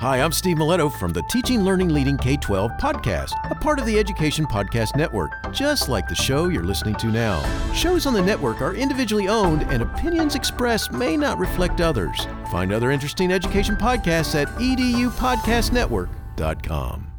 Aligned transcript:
Hi, 0.00 0.22
I'm 0.22 0.32
Steve 0.32 0.56
Miletto 0.56 0.90
from 0.90 1.12
the 1.12 1.22
Teaching, 1.24 1.62
Learning, 1.62 1.90
Leading 1.90 2.16
K 2.16 2.38
12 2.38 2.70
podcast, 2.80 3.34
a 3.50 3.54
part 3.54 3.78
of 3.78 3.84
the 3.84 3.98
Education 3.98 4.46
Podcast 4.46 4.96
Network, 4.96 5.30
just 5.52 5.90
like 5.90 6.08
the 6.08 6.14
show 6.14 6.48
you're 6.48 6.64
listening 6.64 6.94
to 6.94 7.08
now. 7.08 7.42
Shows 7.74 8.06
on 8.06 8.14
the 8.14 8.22
network 8.22 8.62
are 8.62 8.74
individually 8.74 9.28
owned, 9.28 9.64
and 9.64 9.82
opinions 9.82 10.36
expressed 10.36 10.90
may 10.90 11.18
not 11.18 11.36
reflect 11.36 11.82
others. 11.82 12.26
Find 12.50 12.72
other 12.72 12.90
interesting 12.90 13.30
education 13.30 13.76
podcasts 13.76 14.34
at 14.34 14.48
edupodcastnetwork.com. 14.54 17.09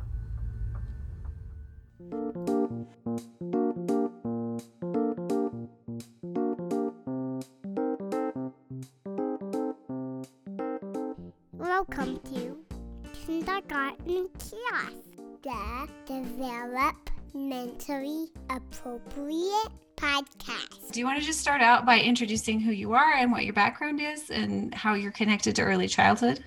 developmentally 17.81 18.29
appropriate 18.49 19.69
podcast. 19.95 20.91
Do 20.91 20.99
you 20.99 21.05
want 21.05 21.19
to 21.19 21.25
just 21.25 21.39
start 21.39 21.61
out 21.61 21.85
by 21.85 21.99
introducing 21.99 22.59
who 22.59 22.71
you 22.71 22.93
are 22.93 23.13
and 23.13 23.31
what 23.31 23.43
your 23.43 23.53
background 23.53 23.99
is 24.01 24.29
and 24.29 24.73
how 24.73 24.93
you're 24.93 25.11
connected 25.11 25.55
to 25.55 25.61
early 25.61 25.87
childhood? 25.87 26.43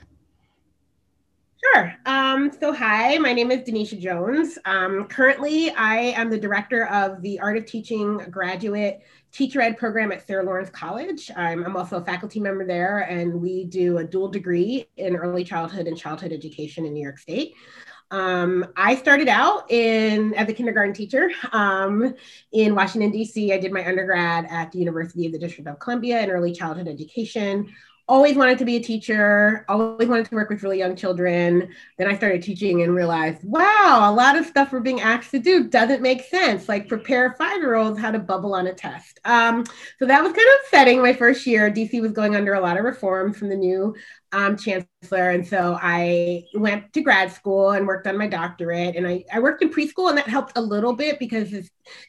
Sure. 1.63 1.95
Um, 2.05 2.51
so, 2.61 2.73
hi, 2.73 3.17
my 3.19 3.33
name 3.33 3.51
is 3.51 3.61
Denisha 3.61 3.99
Jones. 3.99 4.59
Um, 4.67 5.07
currently, 5.07 5.71
I 5.71 5.97
am 5.97 6.31
the 6.31 6.39
director 6.39 6.87
of 6.87 7.23
the 7.23 7.41
Art 7.41 7.57
of 7.57 7.65
Teaching 7.65 8.19
graduate 8.31 9.01
teacher 9.35 9.61
ed 9.61 9.77
program 9.77 10.13
at 10.13 10.25
Sarah 10.27 10.45
Lawrence 10.45 10.71
College. 10.71 11.31
I'm, 11.37 11.65
I'm, 11.65 11.77
also 11.77 11.97
a 11.97 12.05
faculty 12.05 12.39
member 12.39 12.65
there, 12.65 13.01
and 13.01 13.41
we 13.41 13.65
do 13.65 13.99
a 13.99 14.05
dual 14.05 14.29
degree 14.29 14.87
in 14.97 15.17
early 15.17 15.43
childhood 15.43 15.89
and 15.89 15.99
childhood 15.99 16.33
education 16.33 16.87
in 16.87 16.95
New 16.95 17.03
York 17.03 17.19
State. 17.19 17.55
Um, 18.13 18.65
I 18.77 18.95
started 18.95 19.27
out 19.27 19.69
in 19.73 20.35
as 20.35 20.49
a 20.49 20.53
kindergarten 20.53 20.95
teacher 20.95 21.31
um, 21.51 22.15
in 22.53 22.77
Washington 22.77 23.11
D.C. 23.11 23.53
I 23.53 23.59
did 23.59 23.73
my 23.73 23.85
undergrad 23.85 24.47
at 24.51 24.71
the 24.71 24.79
University 24.79 25.27
of 25.27 25.33
the 25.33 25.39
District 25.39 25.69
of 25.69 25.81
Columbia 25.81 26.23
in 26.23 26.31
early 26.31 26.53
childhood 26.53 26.87
education 26.87 27.75
always 28.07 28.37
wanted 28.37 28.59
to 28.59 28.65
be 28.65 28.77
a 28.77 28.83
teacher, 28.83 29.65
always 29.69 30.09
wanted 30.09 30.27
to 30.27 30.35
work 30.35 30.51
with 30.51 30.63
really 30.63 30.79
young 30.79 30.95
children. 30.95 31.69
Then 31.97 32.07
I 32.07 32.17
started 32.17 32.43
teaching 32.43 32.83
and 32.83 32.95
realized, 32.95 33.43
wow, 33.43 34.11
a 34.11 34.13
lot 34.13 34.37
of 34.37 34.45
stuff 34.45 34.73
we're 34.73 34.81
being 34.81 35.01
asked 35.01 35.31
to 35.31 35.39
do 35.39 35.69
doesn't 35.69 36.03
make 36.03 36.23
sense. 36.25 36.69
Like 36.69 36.89
prepare 36.89 37.35
five 37.39 37.59
year 37.59 37.77
olds 37.77 37.99
how 37.99 38.11
to 38.11 38.19
bubble 38.19 38.55
on 38.55 38.67
a 38.67 38.75
test. 38.75 39.21
Um, 39.25 39.65
so 39.99 40.07
that 40.07 40.23
was 40.23 40.33
kind 40.33 40.47
of 40.47 40.55
upsetting 40.65 41.01
my 41.01 41.15
first 41.15 41.47
year. 41.47 41.71
DC 41.71 42.01
was 42.03 42.13
going 42.13 42.37
under 42.37 42.55
a 42.55 42.61
lot 42.61 42.77
of 42.77 42.85
reforms 42.85 43.39
from 43.39 43.49
the 43.49 43.57
new 43.57 43.95
um, 44.35 44.57
chancellor. 44.57 45.31
And 45.31 45.47
so 45.47 45.79
I 45.81 46.45
went 46.55 46.93
to 46.93 47.01
grad 47.01 47.33
school 47.33 47.71
and 47.71 47.87
worked 47.87 48.07
on 48.07 48.19
my 48.19 48.27
doctorate. 48.27 48.97
And 48.97 49.07
I, 49.07 49.25
I 49.33 49.39
worked 49.39 49.63
in 49.63 49.71
preschool, 49.71 50.09
and 50.09 50.19
that 50.19 50.29
helped 50.29 50.53
a 50.57 50.61
little 50.61 50.95
bit 50.95 51.19
because 51.19 51.51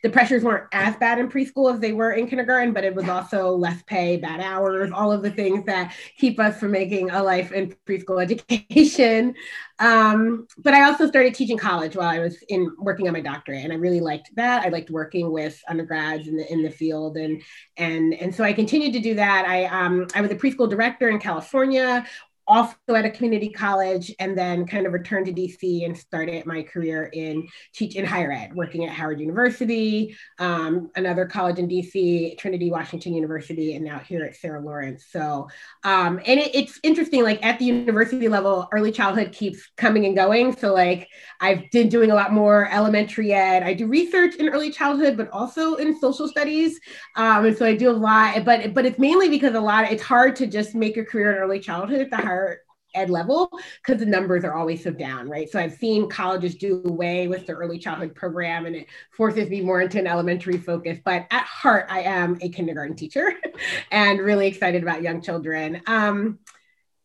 the 0.03 0.09
pressures 0.09 0.43
weren't 0.43 0.67
as 0.71 0.95
bad 0.95 1.19
in 1.19 1.29
preschool 1.29 1.73
as 1.73 1.79
they 1.79 1.93
were 1.93 2.11
in 2.11 2.27
kindergarten, 2.27 2.73
but 2.73 2.83
it 2.83 2.95
was 2.95 3.07
also 3.07 3.51
less 3.51 3.81
pay, 3.83 4.17
bad 4.17 4.39
hours, 4.41 4.91
all 4.91 5.11
of 5.11 5.21
the 5.21 5.31
things 5.31 5.65
that 5.65 5.93
keep 6.17 6.39
us 6.39 6.59
from 6.59 6.71
making 6.71 7.11
a 7.11 7.21
life 7.21 7.51
in 7.51 7.75
preschool 7.87 8.21
education. 8.21 9.35
Um, 9.79 10.47
but 10.57 10.73
I 10.73 10.83
also 10.83 11.05
started 11.05 11.33
teaching 11.33 11.57
college 11.57 11.95
while 11.95 12.07
I 12.07 12.19
was 12.19 12.37
in 12.47 12.71
working 12.79 13.07
on 13.07 13.13
my 13.13 13.21
doctorate, 13.21 13.63
and 13.63 13.73
I 13.73 13.75
really 13.75 13.99
liked 13.99 14.29
that. 14.35 14.63
I 14.65 14.69
liked 14.69 14.89
working 14.89 15.31
with 15.31 15.61
undergrads 15.67 16.27
in 16.27 16.37
the 16.37 16.51
in 16.51 16.63
the 16.63 16.69
field, 16.69 17.17
and 17.17 17.41
and 17.77 18.13
and 18.13 18.33
so 18.33 18.43
I 18.43 18.53
continued 18.53 18.93
to 18.93 18.99
do 18.99 19.15
that. 19.15 19.45
I 19.45 19.65
um, 19.65 20.07
I 20.15 20.21
was 20.21 20.31
a 20.31 20.35
preschool 20.35 20.69
director 20.69 21.09
in 21.09 21.19
California 21.19 22.05
also 22.47 22.75
at 22.89 23.05
a 23.05 23.09
community 23.09 23.49
college 23.49 24.13
and 24.19 24.37
then 24.37 24.65
kind 24.65 24.85
of 24.85 24.93
returned 24.93 25.25
to 25.25 25.33
DC 25.33 25.85
and 25.85 25.97
started 25.97 26.45
my 26.45 26.61
career 26.61 27.09
in 27.13 27.47
teach 27.73 27.95
in 27.95 28.05
higher 28.05 28.31
ed, 28.31 28.53
working 28.53 28.85
at 28.85 28.91
Howard 28.91 29.19
University, 29.19 30.15
um, 30.39 30.91
another 30.95 31.25
college 31.25 31.57
in 31.57 31.67
DC, 31.67 32.37
Trinity 32.37 32.69
Washington 32.69 33.13
University, 33.13 33.75
and 33.75 33.83
now 33.83 33.99
here 33.99 34.23
at 34.23 34.35
Sarah 34.35 34.61
Lawrence. 34.61 35.05
So, 35.09 35.47
um, 35.83 36.19
and 36.25 36.39
it, 36.39 36.53
it's 36.53 36.79
interesting, 36.83 37.23
like 37.23 37.43
at 37.43 37.57
the 37.59 37.65
university 37.65 38.27
level, 38.27 38.67
early 38.71 38.91
childhood 38.91 39.31
keeps 39.31 39.71
coming 39.77 40.05
and 40.05 40.15
going. 40.15 40.55
So, 40.55 40.73
like 40.73 41.07
I've 41.41 41.69
been 41.71 41.89
doing 41.89 42.11
a 42.11 42.15
lot 42.15 42.31
more 42.31 42.69
elementary 42.71 43.33
ed. 43.33 43.63
I 43.63 43.73
do 43.73 43.87
research 43.87 44.35
in 44.35 44.49
early 44.49 44.71
childhood, 44.71 45.17
but 45.17 45.29
also 45.31 45.75
in 45.75 45.99
social 45.99 46.27
studies. 46.27 46.79
Um, 47.15 47.45
and 47.45 47.57
so 47.57 47.65
I 47.65 47.75
do 47.75 47.89
a 47.89 47.91
lot, 47.91 48.45
but 48.45 48.73
but 48.73 48.85
it's 48.85 48.99
mainly 48.99 49.29
because 49.29 49.55
a 49.55 49.59
lot. 49.59 49.91
It's 49.91 50.03
hard 50.03 50.35
to 50.37 50.47
just 50.47 50.75
make 50.75 50.97
a 50.97 51.03
career 51.03 51.31
in 51.33 51.37
early 51.37 51.59
childhood 51.59 52.01
at 52.01 52.09
the 52.09 52.17
higher 52.17 52.34
higher 52.35 52.61
ed 52.93 53.09
level 53.09 53.49
because 53.85 53.99
the 53.99 54.05
numbers 54.05 54.45
are 54.45 54.53
always 54.53 54.81
so 54.81 54.89
down, 54.89 55.29
right? 55.29 55.51
So 55.51 55.59
I've 55.59 55.73
seen 55.73 56.09
colleges 56.09 56.55
do 56.55 56.81
away 56.85 57.27
with 57.27 57.45
the 57.45 57.51
early 57.51 57.77
childhood 57.77 58.15
program 58.15 58.65
and 58.65 58.75
it 58.75 58.87
forces 59.11 59.49
me 59.49 59.59
more 59.59 59.81
into 59.81 59.99
an 59.99 60.07
elementary 60.07 60.57
focus. 60.57 60.99
But 61.03 61.27
at 61.29 61.43
heart, 61.43 61.87
I 61.89 62.01
am 62.03 62.37
a 62.41 62.47
kindergarten 62.47 62.95
teacher 62.95 63.33
and 63.91 64.19
really 64.19 64.47
excited 64.47 64.81
about 64.81 65.01
young 65.01 65.21
children. 65.21 65.81
Um, 65.87 66.39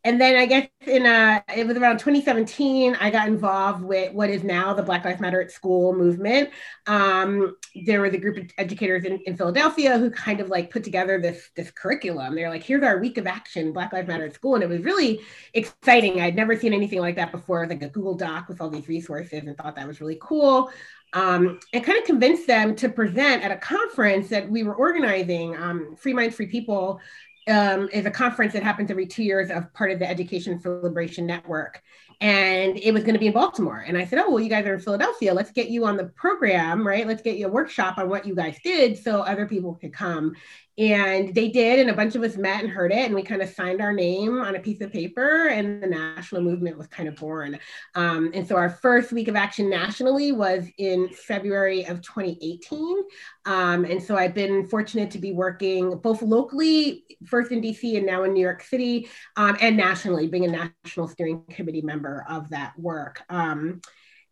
and 0.03 0.19
then 0.19 0.35
I 0.35 0.47
guess 0.47 0.67
in 0.87 1.05
uh, 1.05 1.41
it 1.55 1.67
was 1.67 1.77
around 1.77 1.99
2017, 1.99 2.95
I 2.99 3.11
got 3.11 3.27
involved 3.27 3.83
with 3.83 4.13
what 4.13 4.31
is 4.31 4.43
now 4.43 4.73
the 4.73 4.81
Black 4.81 5.05
Lives 5.05 5.21
Matter 5.21 5.39
at 5.39 5.51
School 5.51 5.93
movement. 5.93 6.49
Um, 6.87 7.55
there 7.85 8.01
was 8.01 8.13
a 8.13 8.17
group 8.17 8.37
of 8.37 8.49
educators 8.57 9.05
in, 9.05 9.19
in 9.27 9.37
Philadelphia 9.37 9.99
who 9.99 10.09
kind 10.09 10.39
of 10.39 10.49
like 10.49 10.71
put 10.71 10.83
together 10.83 11.19
this 11.21 11.51
this 11.55 11.69
curriculum. 11.69 12.33
They're 12.33 12.49
like, 12.49 12.63
here's 12.63 12.83
our 12.83 12.97
week 12.97 13.19
of 13.19 13.27
action, 13.27 13.73
Black 13.73 13.93
Lives 13.93 14.07
Matter 14.07 14.25
at 14.25 14.33
School, 14.33 14.55
and 14.55 14.63
it 14.63 14.69
was 14.69 14.81
really 14.81 15.21
exciting. 15.53 16.19
I'd 16.19 16.35
never 16.35 16.55
seen 16.55 16.73
anything 16.73 16.99
like 16.99 17.17
that 17.17 17.31
before, 17.31 17.67
like 17.67 17.83
a 17.83 17.89
Google 17.89 18.15
Doc 18.15 18.49
with 18.49 18.59
all 18.59 18.71
these 18.71 18.87
resources, 18.87 19.43
and 19.43 19.55
thought 19.55 19.75
that 19.75 19.87
was 19.87 20.01
really 20.01 20.17
cool. 20.19 20.71
Um, 21.13 21.59
and 21.73 21.83
kind 21.83 21.99
of 21.99 22.05
convinced 22.05 22.47
them 22.47 22.73
to 22.77 22.87
present 22.87 23.43
at 23.43 23.51
a 23.51 23.57
conference 23.57 24.29
that 24.29 24.49
we 24.49 24.63
were 24.63 24.75
organizing, 24.75 25.57
um, 25.57 25.95
Free 25.97 26.13
Minds, 26.13 26.37
Free 26.37 26.47
People, 26.47 27.01
um, 27.47 27.89
is 27.91 28.05
a 28.05 28.11
conference 28.11 28.53
that 28.53 28.63
happens 28.63 28.91
every 28.91 29.07
two 29.07 29.23
years 29.23 29.49
of 29.49 29.73
part 29.73 29.91
of 29.91 29.99
the 29.99 30.09
Education 30.09 30.59
for 30.59 30.81
Liberation 30.81 31.25
Network. 31.25 31.81
And 32.21 32.77
it 32.77 32.93
was 32.93 33.03
going 33.03 33.15
to 33.15 33.19
be 33.19 33.27
in 33.27 33.33
Baltimore. 33.33 33.83
And 33.85 33.97
I 33.97 34.05
said, 34.05 34.19
Oh, 34.19 34.29
well, 34.29 34.39
you 34.39 34.49
guys 34.49 34.65
are 34.65 34.75
in 34.75 34.79
Philadelphia. 34.79 35.33
Let's 35.33 35.51
get 35.51 35.69
you 35.69 35.85
on 35.85 35.97
the 35.97 36.05
program, 36.05 36.87
right? 36.87 37.05
Let's 37.07 37.23
get 37.23 37.37
you 37.37 37.47
a 37.47 37.51
workshop 37.51 37.97
on 37.97 38.09
what 38.09 38.25
you 38.25 38.35
guys 38.35 38.57
did 38.63 38.97
so 38.97 39.21
other 39.21 39.47
people 39.47 39.73
could 39.73 39.91
come. 39.91 40.35
And 40.77 41.35
they 41.35 41.49
did, 41.49 41.79
and 41.79 41.89
a 41.89 41.93
bunch 41.93 42.15
of 42.15 42.23
us 42.23 42.37
met 42.37 42.63
and 42.63 42.71
heard 42.71 42.93
it, 42.93 43.05
and 43.05 43.13
we 43.13 43.23
kind 43.23 43.41
of 43.41 43.49
signed 43.49 43.81
our 43.81 43.91
name 43.91 44.39
on 44.39 44.55
a 44.55 44.59
piece 44.59 44.79
of 44.79 44.91
paper, 44.91 45.47
and 45.47 45.83
the 45.83 45.87
national 45.87 46.41
movement 46.41 46.77
was 46.77 46.87
kind 46.87 47.09
of 47.09 47.15
born. 47.17 47.59
Um, 47.93 48.31
and 48.33 48.47
so 48.47 48.55
our 48.55 48.69
first 48.69 49.11
week 49.11 49.27
of 49.27 49.35
action 49.35 49.69
nationally 49.69 50.31
was 50.31 50.65
in 50.77 51.09
February 51.09 51.85
of 51.85 52.01
2018. 52.01 53.03
Um, 53.45 53.83
and 53.83 54.01
so 54.01 54.15
I've 54.15 54.33
been 54.33 54.65
fortunate 54.65 55.11
to 55.11 55.19
be 55.19 55.33
working 55.33 55.97
both 55.97 56.21
locally, 56.21 57.03
first 57.25 57.51
in 57.51 57.61
DC 57.61 57.97
and 57.97 58.05
now 58.05 58.23
in 58.23 58.33
New 58.33 58.41
York 58.41 58.63
City, 58.63 59.09
um, 59.35 59.57
and 59.59 59.75
nationally, 59.75 60.27
being 60.27 60.45
a 60.45 60.71
national 60.83 61.09
steering 61.09 61.43
committee 61.49 61.81
member 61.81 62.10
of 62.29 62.49
that 62.49 62.77
work. 62.77 63.23
Um, 63.29 63.81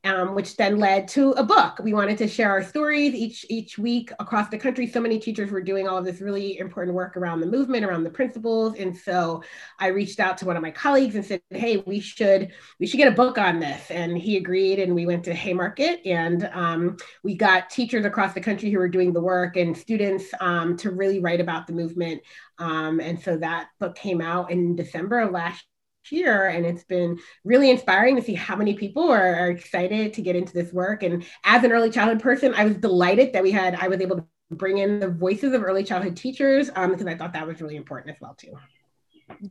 um, 0.05 0.33
which 0.33 0.55
then 0.55 0.77
led 0.77 1.09
to 1.09 1.31
a 1.31 1.43
book. 1.43 1.79
We 1.83 1.93
wanted 1.93 2.17
to 2.19 2.27
share 2.27 2.49
our 2.49 2.63
stories 2.63 3.13
each 3.13 3.45
each 3.49 3.77
week 3.77 4.11
across 4.19 4.49
the 4.49 4.57
country. 4.57 4.87
So 4.87 5.01
many 5.01 5.19
teachers 5.19 5.51
were 5.51 5.61
doing 5.61 5.87
all 5.87 5.97
of 5.97 6.05
this 6.05 6.21
really 6.21 6.57
important 6.57 6.95
work 6.95 7.17
around 7.17 7.41
the 7.41 7.47
movement, 7.47 7.83
around 7.83 8.05
the 8.05 8.09
principles, 8.09 8.75
and 8.79 8.95
so 8.95 9.43
I 9.77 9.87
reached 9.87 10.21
out 10.21 10.37
to 10.37 10.45
one 10.45 10.55
of 10.55 10.61
my 10.61 10.71
colleagues 10.71 11.15
and 11.15 11.25
said, 11.25 11.41
"Hey, 11.49 11.77
we 11.85 11.99
should 11.99 12.53
we 12.79 12.87
should 12.87 12.97
get 12.97 13.11
a 13.11 13.15
book 13.15 13.37
on 13.37 13.59
this." 13.59 13.91
And 13.91 14.17
he 14.17 14.37
agreed, 14.37 14.79
and 14.79 14.95
we 14.95 15.05
went 15.05 15.25
to 15.25 15.33
Haymarket, 15.33 16.05
and 16.05 16.49
um, 16.53 16.97
we 17.23 17.35
got 17.35 17.69
teachers 17.69 18.05
across 18.05 18.33
the 18.33 18.41
country 18.41 18.71
who 18.71 18.79
were 18.79 18.89
doing 18.89 19.11
the 19.11 19.21
work 19.21 19.57
and 19.57 19.75
students 19.75 20.25
um, 20.39 20.77
to 20.77 20.91
really 20.91 21.19
write 21.19 21.41
about 21.41 21.67
the 21.67 21.73
movement. 21.73 22.21
Um, 22.57 23.01
and 23.01 23.19
so 23.19 23.37
that 23.37 23.69
book 23.79 23.95
came 23.95 24.21
out 24.21 24.49
in 24.49 24.77
December 24.77 25.19
of 25.19 25.31
last 25.31 25.65
year 26.11 26.47
and 26.47 26.65
it's 26.65 26.83
been 26.83 27.17
really 27.43 27.69
inspiring 27.69 28.15
to 28.15 28.21
see 28.21 28.33
how 28.33 28.55
many 28.55 28.73
people 28.73 29.09
are, 29.09 29.35
are, 29.35 29.49
excited 29.49 30.13
to 30.13 30.21
get 30.21 30.35
into 30.35 30.53
this 30.53 30.71
work. 30.71 31.03
And 31.03 31.23
as 31.43 31.63
an 31.63 31.71
early 31.71 31.89
childhood 31.89 32.21
person 32.21 32.53
i 32.53 32.65
was 32.65 32.75
delighted 32.77 33.33
that 33.33 33.43
we 33.43 33.51
had 33.51 33.75
i 33.75 33.87
was 33.87 34.01
able 34.01 34.17
to 34.17 34.25
bring 34.51 34.79
in 34.79 34.99
the 34.99 35.07
voices 35.07 35.53
of 35.53 35.63
early 35.63 35.83
childhood 35.83 36.15
teachers 36.15 36.69
um, 36.75 36.91
because 36.91 37.07
i 37.07 37.15
thought 37.15 37.33
that 37.33 37.45
was 37.45 37.61
really 37.61 37.75
important 37.75 38.15
as 38.15 38.21
well 38.21 38.35
too. 38.35 38.53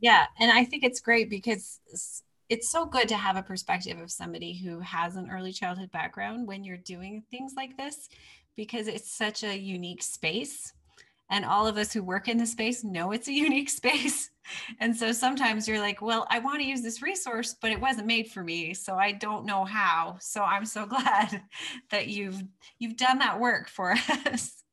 Yeah 0.01 0.25
and 0.39 0.51
i 0.51 0.63
think 0.63 0.83
it's 0.83 0.99
great 0.99 1.29
because 1.29 1.79
it's 2.49 2.71
so 2.71 2.85
good 2.85 3.07
to 3.09 3.15
have 3.15 3.35
a 3.35 3.43
perspective 3.43 3.99
of 3.99 4.11
somebody 4.11 4.57
who 4.57 4.79
has 4.79 5.15
an 5.15 5.29
early 5.29 5.53
childhood 5.53 5.91
background 5.91 6.47
when 6.47 6.63
you're 6.63 6.77
doing 6.77 7.23
things 7.29 7.53
like 7.55 7.77
this 7.77 8.09
because 8.55 8.87
it's 8.87 9.11
such 9.11 9.43
a 9.43 9.57
unique 9.57 10.03
space 10.03 10.73
and 11.29 11.45
all 11.45 11.67
of 11.67 11.77
us 11.77 11.93
who 11.93 12.01
work 12.01 12.27
in 12.27 12.37
the 12.37 12.45
space 12.45 12.83
know 12.83 13.11
it's 13.11 13.27
a 13.27 13.33
unique 13.47 13.69
space 13.69 14.31
and 14.79 14.95
so 14.95 15.11
sometimes 15.11 15.67
you're 15.67 15.79
like 15.79 16.01
well 16.01 16.25
i 16.29 16.39
want 16.39 16.59
to 16.59 16.65
use 16.65 16.81
this 16.81 17.01
resource 17.01 17.55
but 17.61 17.71
it 17.71 17.79
wasn't 17.79 18.05
made 18.05 18.29
for 18.29 18.43
me 18.43 18.73
so 18.73 18.95
i 18.95 19.11
don't 19.11 19.45
know 19.45 19.63
how 19.63 20.17
so 20.19 20.41
i'm 20.43 20.65
so 20.65 20.85
glad 20.87 21.41
that 21.91 22.07
you've 22.07 22.41
you've 22.79 22.97
done 22.97 23.19
that 23.19 23.39
work 23.39 23.67
for 23.67 23.91
us 24.31 24.63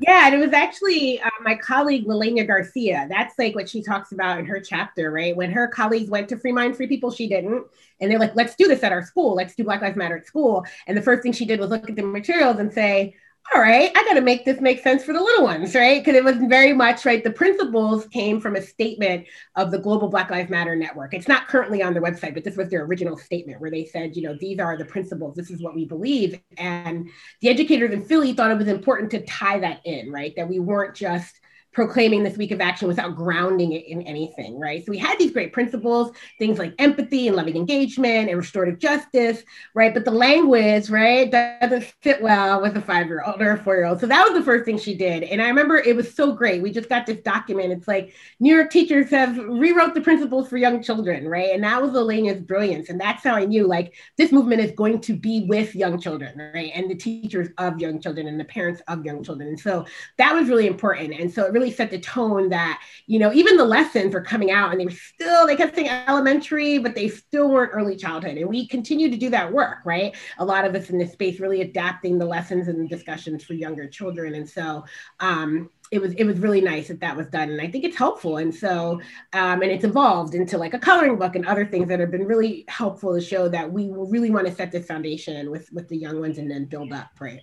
yeah, 0.00 0.26
and 0.26 0.34
it 0.34 0.38
was 0.38 0.52
actually 0.52 1.20
uh, 1.20 1.30
my 1.42 1.54
colleague 1.56 2.06
Laleña 2.06 2.46
Garcia. 2.46 3.06
That's 3.08 3.38
like 3.38 3.54
what 3.54 3.68
she 3.68 3.82
talks 3.82 4.12
about 4.12 4.38
in 4.38 4.46
her 4.46 4.60
chapter, 4.60 5.10
right? 5.10 5.34
When 5.34 5.50
her 5.50 5.68
colleagues 5.68 6.10
went 6.10 6.28
to 6.28 6.36
Free 6.36 6.52
Mind, 6.52 6.76
Free 6.76 6.86
People, 6.86 7.10
she 7.10 7.28
didn't. 7.28 7.64
And 8.00 8.10
they're 8.10 8.18
like, 8.18 8.34
let's 8.36 8.54
do 8.54 8.68
this 8.68 8.82
at 8.82 8.92
our 8.92 9.04
school. 9.04 9.34
Let's 9.34 9.54
do 9.54 9.64
Black 9.64 9.82
Lives 9.82 9.96
Matter 9.96 10.18
at 10.18 10.26
school. 10.26 10.64
And 10.86 10.96
the 10.96 11.02
first 11.02 11.22
thing 11.22 11.32
she 11.32 11.44
did 11.44 11.60
was 11.60 11.70
look 11.70 11.88
at 11.88 11.96
the 11.96 12.02
materials 12.02 12.58
and 12.58 12.72
say, 12.72 13.16
all 13.52 13.60
right, 13.60 13.90
I 13.96 14.04
got 14.04 14.14
to 14.14 14.20
make 14.20 14.44
this 14.44 14.60
make 14.60 14.80
sense 14.80 15.02
for 15.02 15.12
the 15.12 15.20
little 15.20 15.42
ones, 15.42 15.74
right? 15.74 16.04
Because 16.04 16.16
it 16.16 16.22
was 16.22 16.36
very 16.36 16.72
much 16.72 17.04
right. 17.04 17.24
The 17.24 17.32
principles 17.32 18.06
came 18.06 18.40
from 18.40 18.54
a 18.54 18.62
statement 18.62 19.26
of 19.56 19.72
the 19.72 19.78
Global 19.78 20.08
Black 20.08 20.30
Lives 20.30 20.50
Matter 20.50 20.76
Network. 20.76 21.14
It's 21.14 21.26
not 21.26 21.48
currently 21.48 21.82
on 21.82 21.92
their 21.92 22.02
website, 22.02 22.34
but 22.34 22.44
this 22.44 22.56
was 22.56 22.68
their 22.68 22.84
original 22.84 23.16
statement 23.16 23.60
where 23.60 23.70
they 23.70 23.84
said, 23.84 24.14
you 24.14 24.22
know, 24.22 24.36
these 24.38 24.60
are 24.60 24.76
the 24.76 24.84
principles. 24.84 25.34
This 25.34 25.50
is 25.50 25.60
what 25.60 25.74
we 25.74 25.84
believe. 25.84 26.40
And 26.58 27.08
the 27.40 27.48
educators 27.48 27.92
in 27.92 28.04
Philly 28.04 28.34
thought 28.34 28.52
it 28.52 28.58
was 28.58 28.68
important 28.68 29.10
to 29.12 29.26
tie 29.26 29.58
that 29.58 29.80
in, 29.84 30.12
right? 30.12 30.32
That 30.36 30.48
we 30.48 30.60
weren't 30.60 30.94
just 30.94 31.39
proclaiming 31.72 32.22
this 32.24 32.36
week 32.36 32.50
of 32.50 32.60
action 32.60 32.88
without 32.88 33.14
grounding 33.14 33.72
it 33.72 33.86
in 33.86 34.02
anything, 34.02 34.58
right? 34.58 34.84
So 34.84 34.90
we 34.90 34.98
had 34.98 35.18
these 35.18 35.30
great 35.30 35.52
principles, 35.52 36.10
things 36.38 36.58
like 36.58 36.74
empathy 36.78 37.28
and 37.28 37.36
loving 37.36 37.56
engagement 37.56 38.28
and 38.28 38.36
restorative 38.36 38.80
justice, 38.80 39.44
right? 39.74 39.94
But 39.94 40.04
the 40.04 40.10
language, 40.10 40.90
right, 40.90 41.30
doesn't 41.30 41.84
fit 42.00 42.20
well 42.20 42.60
with 42.60 42.76
a 42.76 42.80
five-year-old 42.80 43.40
or 43.40 43.52
a 43.52 43.62
four-year-old. 43.62 44.00
So 44.00 44.06
that 44.06 44.24
was 44.24 44.36
the 44.36 44.44
first 44.44 44.64
thing 44.64 44.78
she 44.78 44.96
did. 44.96 45.22
And 45.22 45.40
I 45.40 45.48
remember 45.48 45.76
it 45.76 45.94
was 45.94 46.12
so 46.12 46.32
great. 46.32 46.60
We 46.60 46.72
just 46.72 46.88
got 46.88 47.06
this 47.06 47.20
document. 47.20 47.72
It's 47.72 47.86
like 47.86 48.14
New 48.40 48.52
York 48.54 48.70
teachers 48.70 49.10
have 49.10 49.36
rewrote 49.38 49.94
the 49.94 50.00
principles 50.00 50.48
for 50.48 50.56
young 50.56 50.82
children, 50.82 51.28
right? 51.28 51.50
And 51.50 51.62
that 51.62 51.80
was 51.80 51.94
Elena's 51.94 52.40
brilliance. 52.40 52.88
And 52.88 53.00
that's 53.00 53.22
how 53.22 53.34
I 53.34 53.44
knew 53.44 53.66
like 53.66 53.94
this 54.16 54.32
movement 54.32 54.60
is 54.60 54.72
going 54.72 55.00
to 55.02 55.14
be 55.14 55.46
with 55.48 55.76
young 55.76 56.00
children, 56.00 56.50
right? 56.52 56.72
And 56.74 56.90
the 56.90 56.96
teachers 56.96 57.48
of 57.58 57.78
young 57.78 58.00
children 58.00 58.26
and 58.26 58.40
the 58.40 58.44
parents 58.44 58.82
of 58.88 59.04
young 59.04 59.22
children. 59.22 59.50
And 59.50 59.60
so 59.60 59.86
that 60.18 60.34
was 60.34 60.48
really 60.48 60.66
important. 60.66 61.14
And 61.14 61.32
so 61.32 61.44
it 61.44 61.52
really 61.52 61.59
really 61.60 61.72
set 61.72 61.90
the 61.90 62.00
tone 62.00 62.48
that, 62.48 62.82
you 63.06 63.18
know, 63.18 63.32
even 63.32 63.56
the 63.56 63.64
lessons 63.64 64.14
were 64.14 64.22
coming 64.22 64.50
out 64.50 64.72
and 64.72 64.80
they 64.80 64.86
were 64.86 64.90
still, 64.90 65.46
they 65.46 65.56
kept 65.56 65.74
saying 65.74 65.88
elementary, 65.88 66.78
but 66.78 66.94
they 66.94 67.08
still 67.08 67.50
weren't 67.50 67.72
early 67.74 67.96
childhood. 67.96 68.38
And 68.38 68.48
we 68.48 68.66
continue 68.66 69.10
to 69.10 69.16
do 69.16 69.30
that 69.30 69.52
work, 69.52 69.78
right? 69.84 70.16
A 70.38 70.44
lot 70.44 70.64
of 70.64 70.74
us 70.74 70.90
in 70.90 70.98
this 70.98 71.12
space 71.12 71.38
really 71.38 71.60
adapting 71.60 72.18
the 72.18 72.24
lessons 72.24 72.68
and 72.68 72.80
the 72.80 72.88
discussions 72.88 73.44
for 73.44 73.54
younger 73.54 73.86
children. 73.86 74.34
And 74.34 74.48
so, 74.48 74.84
um, 75.20 75.70
it 75.90 76.00
was 76.00 76.12
it 76.14 76.22
was 76.22 76.38
really 76.38 76.60
nice 76.60 76.86
that 76.86 77.00
that 77.00 77.16
was 77.16 77.26
done 77.26 77.50
and 77.50 77.60
i 77.60 77.66
think 77.66 77.84
it's 77.84 77.96
helpful 77.96 78.36
and 78.36 78.54
so 78.54 79.00
um, 79.32 79.60
and 79.60 79.72
it's 79.72 79.82
evolved 79.82 80.36
into 80.36 80.56
like 80.56 80.72
a 80.72 80.78
coloring 80.78 81.16
book 81.16 81.34
and 81.34 81.44
other 81.46 81.66
things 81.66 81.88
that 81.88 81.98
have 81.98 82.12
been 82.12 82.26
really 82.26 82.64
helpful 82.68 83.12
to 83.12 83.20
show 83.20 83.48
that 83.48 83.72
we 83.72 83.90
really 83.92 84.30
want 84.30 84.46
to 84.46 84.54
set 84.54 84.70
this 84.70 84.86
foundation 84.86 85.50
with 85.50 85.68
with 85.72 85.88
the 85.88 85.96
young 85.96 86.20
ones 86.20 86.38
and 86.38 86.48
then 86.48 86.64
build 86.64 86.92
up 86.92 87.10
right 87.18 87.40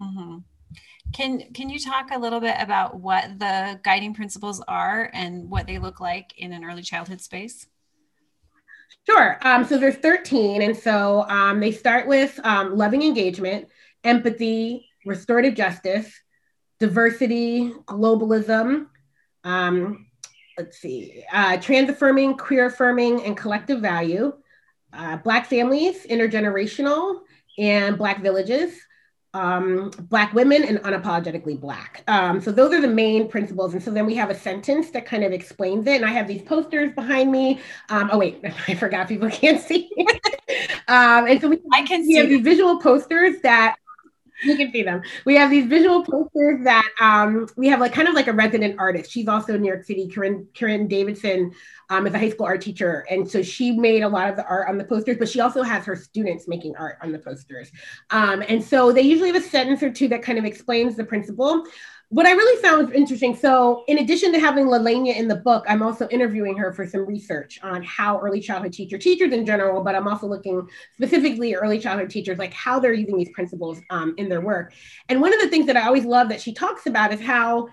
mm-hmm. 0.00 0.38
Can 1.12 1.52
can 1.54 1.70
you 1.70 1.78
talk 1.78 2.10
a 2.12 2.18
little 2.18 2.40
bit 2.40 2.56
about 2.58 3.00
what 3.00 3.38
the 3.38 3.80
guiding 3.82 4.14
principles 4.14 4.60
are 4.68 5.10
and 5.14 5.48
what 5.48 5.66
they 5.66 5.78
look 5.78 6.00
like 6.00 6.34
in 6.36 6.52
an 6.52 6.64
early 6.64 6.82
childhood 6.82 7.20
space? 7.20 7.66
Sure. 9.06 9.38
Um, 9.42 9.64
so 9.64 9.78
there's 9.78 9.96
13, 9.96 10.60
and 10.60 10.76
so 10.76 11.22
um, 11.28 11.60
they 11.60 11.72
start 11.72 12.06
with 12.06 12.38
um, 12.44 12.76
loving 12.76 13.02
engagement, 13.02 13.68
empathy, 14.04 14.86
restorative 15.06 15.54
justice, 15.54 16.12
diversity, 16.78 17.72
globalism. 17.86 18.86
Um, 19.44 20.06
let's 20.58 20.78
see, 20.78 21.24
uh, 21.32 21.56
trans 21.56 21.88
affirming, 21.88 22.36
queer 22.36 22.66
affirming, 22.66 23.24
and 23.24 23.34
collective 23.34 23.80
value. 23.80 24.32
Uh, 24.92 25.16
black 25.18 25.46
families, 25.46 26.06
intergenerational, 26.06 27.20
and 27.58 27.98
Black 27.98 28.22
villages 28.22 28.72
um, 29.34 29.90
Black 30.08 30.32
women 30.32 30.64
and 30.64 30.78
unapologetically 30.78 31.60
Black. 31.60 32.02
Um, 32.08 32.40
so 32.40 32.50
those 32.50 32.72
are 32.72 32.80
the 32.80 32.88
main 32.88 33.28
principles. 33.28 33.74
And 33.74 33.82
so 33.82 33.90
then 33.90 34.06
we 34.06 34.14
have 34.14 34.30
a 34.30 34.34
sentence 34.34 34.90
that 34.90 35.06
kind 35.06 35.24
of 35.24 35.32
explains 35.32 35.86
it. 35.86 35.96
And 35.96 36.04
I 36.04 36.10
have 36.10 36.26
these 36.26 36.42
posters 36.42 36.92
behind 36.94 37.30
me. 37.30 37.60
Um, 37.88 38.10
oh, 38.12 38.18
wait, 38.18 38.40
I 38.68 38.74
forgot 38.74 39.08
people 39.08 39.30
can't 39.30 39.60
see. 39.60 39.90
um, 40.88 41.26
and 41.26 41.40
so 41.40 41.48
we, 41.48 41.60
I 41.72 41.82
can 41.82 42.00
we 42.00 42.06
see 42.06 42.14
have 42.14 42.28
these 42.28 42.42
visual 42.42 42.80
posters 42.80 43.36
that 43.42 43.76
you 44.44 44.56
can 44.56 44.72
see 44.72 44.82
them. 44.82 45.02
We 45.24 45.34
have 45.36 45.50
these 45.50 45.66
visual 45.66 46.04
posters 46.04 46.64
that 46.64 46.88
um, 47.00 47.48
we 47.56 47.68
have 47.68 47.80
like 47.80 47.92
kind 47.92 48.08
of 48.08 48.14
like 48.14 48.28
a 48.28 48.32
resident 48.32 48.78
artist. 48.78 49.10
She's 49.10 49.28
also 49.28 49.54
in 49.54 49.62
New 49.62 49.68
York 49.68 49.84
City. 49.84 50.08
Corinne, 50.08 50.46
Corinne 50.56 50.88
Davidson 50.88 51.52
um, 51.90 52.06
is 52.06 52.14
a 52.14 52.18
high 52.18 52.30
school 52.30 52.46
art 52.46 52.60
teacher. 52.60 53.06
And 53.10 53.28
so 53.28 53.42
she 53.42 53.72
made 53.72 54.02
a 54.02 54.08
lot 54.08 54.28
of 54.28 54.36
the 54.36 54.44
art 54.46 54.68
on 54.68 54.78
the 54.78 54.84
posters, 54.84 55.16
but 55.18 55.28
she 55.28 55.40
also 55.40 55.62
has 55.62 55.84
her 55.84 55.96
students 55.96 56.46
making 56.46 56.76
art 56.76 56.98
on 57.02 57.12
the 57.12 57.18
posters. 57.18 57.70
Um, 58.10 58.42
and 58.48 58.62
so 58.62 58.92
they 58.92 59.02
usually 59.02 59.32
have 59.32 59.42
a 59.42 59.46
sentence 59.46 59.82
or 59.82 59.90
two 59.90 60.08
that 60.08 60.22
kind 60.22 60.38
of 60.38 60.44
explains 60.44 60.96
the 60.96 61.04
principle 61.04 61.64
what 62.10 62.26
I 62.26 62.32
really 62.32 62.62
found 62.62 62.94
interesting. 62.94 63.36
So, 63.36 63.84
in 63.86 63.98
addition 63.98 64.32
to 64.32 64.40
having 64.40 64.64
Laleña 64.66 65.14
in 65.14 65.28
the 65.28 65.36
book, 65.36 65.64
I'm 65.68 65.82
also 65.82 66.08
interviewing 66.08 66.56
her 66.56 66.72
for 66.72 66.86
some 66.86 67.04
research 67.04 67.58
on 67.62 67.82
how 67.82 68.18
early 68.20 68.40
childhood 68.40 68.72
teacher, 68.72 68.96
teachers 68.96 69.32
in 69.32 69.44
general, 69.44 69.82
but 69.82 69.94
I'm 69.94 70.08
also 70.08 70.26
looking 70.26 70.66
specifically 70.94 71.54
early 71.54 71.78
childhood 71.78 72.08
teachers, 72.08 72.38
like 72.38 72.54
how 72.54 72.80
they're 72.80 72.94
using 72.94 73.18
these 73.18 73.28
principles 73.34 73.78
um, 73.90 74.14
in 74.16 74.30
their 74.30 74.40
work. 74.40 74.72
And 75.10 75.20
one 75.20 75.34
of 75.34 75.40
the 75.40 75.48
things 75.48 75.66
that 75.66 75.76
I 75.76 75.86
always 75.86 76.06
love 76.06 76.30
that 76.30 76.40
she 76.40 76.54
talks 76.54 76.86
about 76.86 77.12
is 77.12 77.20
how 77.20 77.68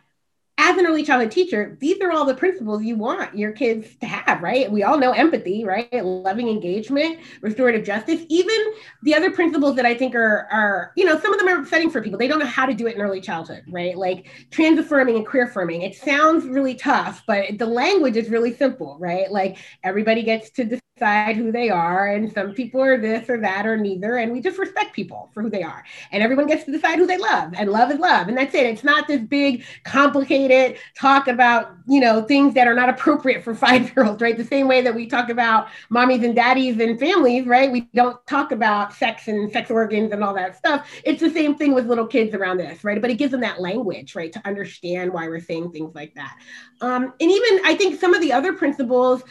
as 0.57 0.77
an 0.77 0.87
early 0.87 1.03
childhood 1.03 1.31
teacher, 1.31 1.77
these 1.81 1.99
are 2.01 2.11
all 2.11 2.25
the 2.25 2.33
principles 2.33 2.81
you 2.81 2.95
want 2.95 3.37
your 3.37 3.51
kids 3.51 3.95
to 3.97 4.05
have, 4.05 4.41
right? 4.41 4.71
We 4.71 4.83
all 4.83 4.97
know 4.97 5.11
empathy, 5.11 5.65
right? 5.65 5.91
Loving 5.93 6.47
engagement, 6.47 7.19
restorative 7.41 7.85
justice, 7.85 8.21
even 8.29 8.55
the 9.03 9.13
other 9.13 9.31
principles 9.31 9.75
that 9.75 9.85
I 9.85 9.93
think 9.93 10.15
are, 10.15 10.47
are, 10.49 10.93
you 10.95 11.03
know, 11.03 11.19
some 11.19 11.33
of 11.33 11.39
them 11.39 11.49
are 11.49 11.59
upsetting 11.59 11.89
for 11.89 12.01
people. 12.01 12.17
They 12.17 12.29
don't 12.29 12.39
know 12.39 12.45
how 12.45 12.65
to 12.65 12.73
do 12.73 12.87
it 12.87 12.95
in 12.95 13.01
early 13.01 13.19
childhood, 13.19 13.63
right? 13.69 13.97
Like 13.97 14.27
trans 14.49 14.79
affirming 14.79 15.17
and 15.17 15.27
queer 15.27 15.43
affirming. 15.43 15.81
It 15.81 15.95
sounds 15.95 16.45
really 16.45 16.75
tough, 16.75 17.23
but 17.27 17.57
the 17.57 17.65
language 17.65 18.15
is 18.15 18.29
really 18.29 18.53
simple, 18.55 18.97
right? 18.99 19.29
Like 19.29 19.57
everybody 19.83 20.23
gets 20.23 20.51
to 20.51 20.79
decide 20.97 21.35
who 21.35 21.51
they 21.51 21.69
are 21.69 22.07
and 22.07 22.31
some 22.31 22.53
people 22.53 22.81
are 22.81 22.97
this 22.97 23.29
or 23.29 23.37
that 23.37 23.67
or 23.67 23.75
neither 23.75 24.15
and 24.15 24.31
we 24.31 24.39
just 24.39 24.57
respect 24.57 24.95
people 24.95 25.29
for 25.33 25.43
who 25.43 25.49
they 25.49 25.61
are. 25.61 25.83
And 26.13 26.23
everyone 26.23 26.47
gets 26.47 26.63
to 26.63 26.71
decide 26.71 26.99
who 26.99 27.05
they 27.05 27.17
love 27.17 27.53
and 27.57 27.69
love 27.69 27.91
is 27.91 27.99
love 27.99 28.29
and 28.29 28.37
that's 28.37 28.55
it. 28.55 28.65
It's 28.65 28.83
not 28.83 29.05
this 29.05 29.19
big 29.21 29.65
complicated 29.83 30.77
talk 30.97 31.27
about 31.27 31.73
you 31.85 31.99
know 31.99 32.21
things 32.21 32.53
that 32.53 32.65
are 32.65 32.73
not 32.73 32.87
appropriate 32.87 33.43
for 33.43 33.53
five 33.65 33.93
year 33.93 34.05
olds 34.05 34.21
right? 34.21 34.37
The 34.37 34.45
same 34.45 34.69
way 34.69 34.81
that 34.83 34.95
we 34.95 35.05
talk 35.05 35.29
about 35.29 35.67
mommies 35.91 36.23
and 36.23 36.33
daddies 36.33 36.79
and 36.79 36.97
families 36.97 37.45
right? 37.45 37.69
We 37.69 37.81
don't 37.93 38.25
talk 38.25 38.53
about 38.53 38.93
sex 38.93 39.27
and 39.27 39.51
sex 39.51 39.69
organs 39.69 40.13
and 40.13 40.23
all 40.23 40.33
that 40.35 40.55
stuff. 40.55 40.89
It's 41.03 41.19
the 41.19 41.29
same 41.29 41.55
thing 41.55 41.73
with 41.73 41.87
little 41.87 42.07
kids 42.07 42.33
around 42.33 42.55
this 42.57 42.85
right? 42.85 43.01
But 43.01 43.09
it 43.09 43.15
gives 43.15 43.33
them 43.33 43.41
that 43.41 43.59
language 43.59 44.15
right 44.15 44.31
to 44.31 44.41
understand 44.45 45.11
why 45.11 45.27
we're 45.27 45.41
saying 45.41 45.73
things 45.73 45.93
like 45.93 46.15
that. 46.15 46.37
Um, 46.79 47.13
and 47.19 47.31
even 47.31 47.59
i 47.65 47.75
think 47.75 47.99
some 47.99 48.13
of 48.13 48.21
the 48.21 48.31
other 48.31 48.53
principles 48.53 49.23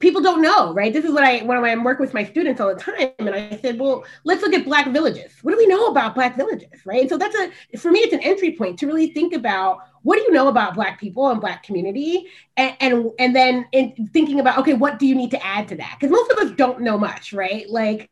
people 0.00 0.22
don't 0.22 0.42
know, 0.42 0.72
right? 0.72 0.92
This 0.92 1.04
is 1.04 1.12
what 1.12 1.22
I 1.22 1.40
when 1.44 1.62
I'm 1.62 1.84
working 1.84 2.04
with 2.04 2.14
my 2.14 2.24
students 2.24 2.60
all 2.60 2.74
the 2.74 2.80
time, 2.80 3.12
and 3.18 3.30
I 3.30 3.58
said, 3.62 3.78
well, 3.78 4.04
let's 4.24 4.42
look 4.42 4.54
at 4.54 4.64
Black 4.64 4.88
villages. 4.88 5.32
What 5.42 5.52
do 5.52 5.58
we 5.58 5.66
know 5.66 5.86
about 5.86 6.14
Black 6.14 6.36
villages, 6.36 6.84
right? 6.84 7.02
And 7.02 7.10
so 7.10 7.16
that's 7.16 7.36
a 7.36 7.78
for 7.78 7.90
me, 7.90 8.00
it's 8.00 8.12
an 8.12 8.20
entry 8.20 8.56
point 8.56 8.78
to 8.80 8.86
really 8.86 9.12
think 9.12 9.34
about 9.34 9.80
what 10.02 10.16
do 10.16 10.22
you 10.22 10.32
know 10.32 10.48
about 10.48 10.74
Black 10.74 10.98
people 10.98 11.28
and 11.28 11.40
Black 11.40 11.62
community, 11.62 12.26
and 12.56 12.74
and, 12.80 13.10
and 13.18 13.36
then 13.36 13.66
in 13.72 14.08
thinking 14.12 14.40
about 14.40 14.58
okay, 14.58 14.74
what 14.74 14.98
do 14.98 15.06
you 15.06 15.14
need 15.14 15.30
to 15.30 15.46
add 15.46 15.68
to 15.68 15.76
that? 15.76 15.96
Because 16.00 16.10
most 16.10 16.32
of 16.32 16.38
us 16.38 16.50
don't 16.56 16.80
know 16.80 16.98
much, 16.98 17.32
right? 17.32 17.68
Like 17.68 18.10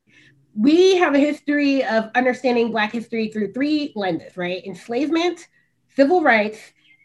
we 0.54 0.96
have 0.96 1.14
a 1.14 1.18
history 1.18 1.84
of 1.84 2.10
understanding 2.14 2.70
Black 2.70 2.92
history 2.92 3.28
through 3.28 3.52
three 3.52 3.92
lenses, 3.96 4.36
right? 4.36 4.64
Enslavement, 4.66 5.48
civil 5.96 6.22
rights, 6.22 6.58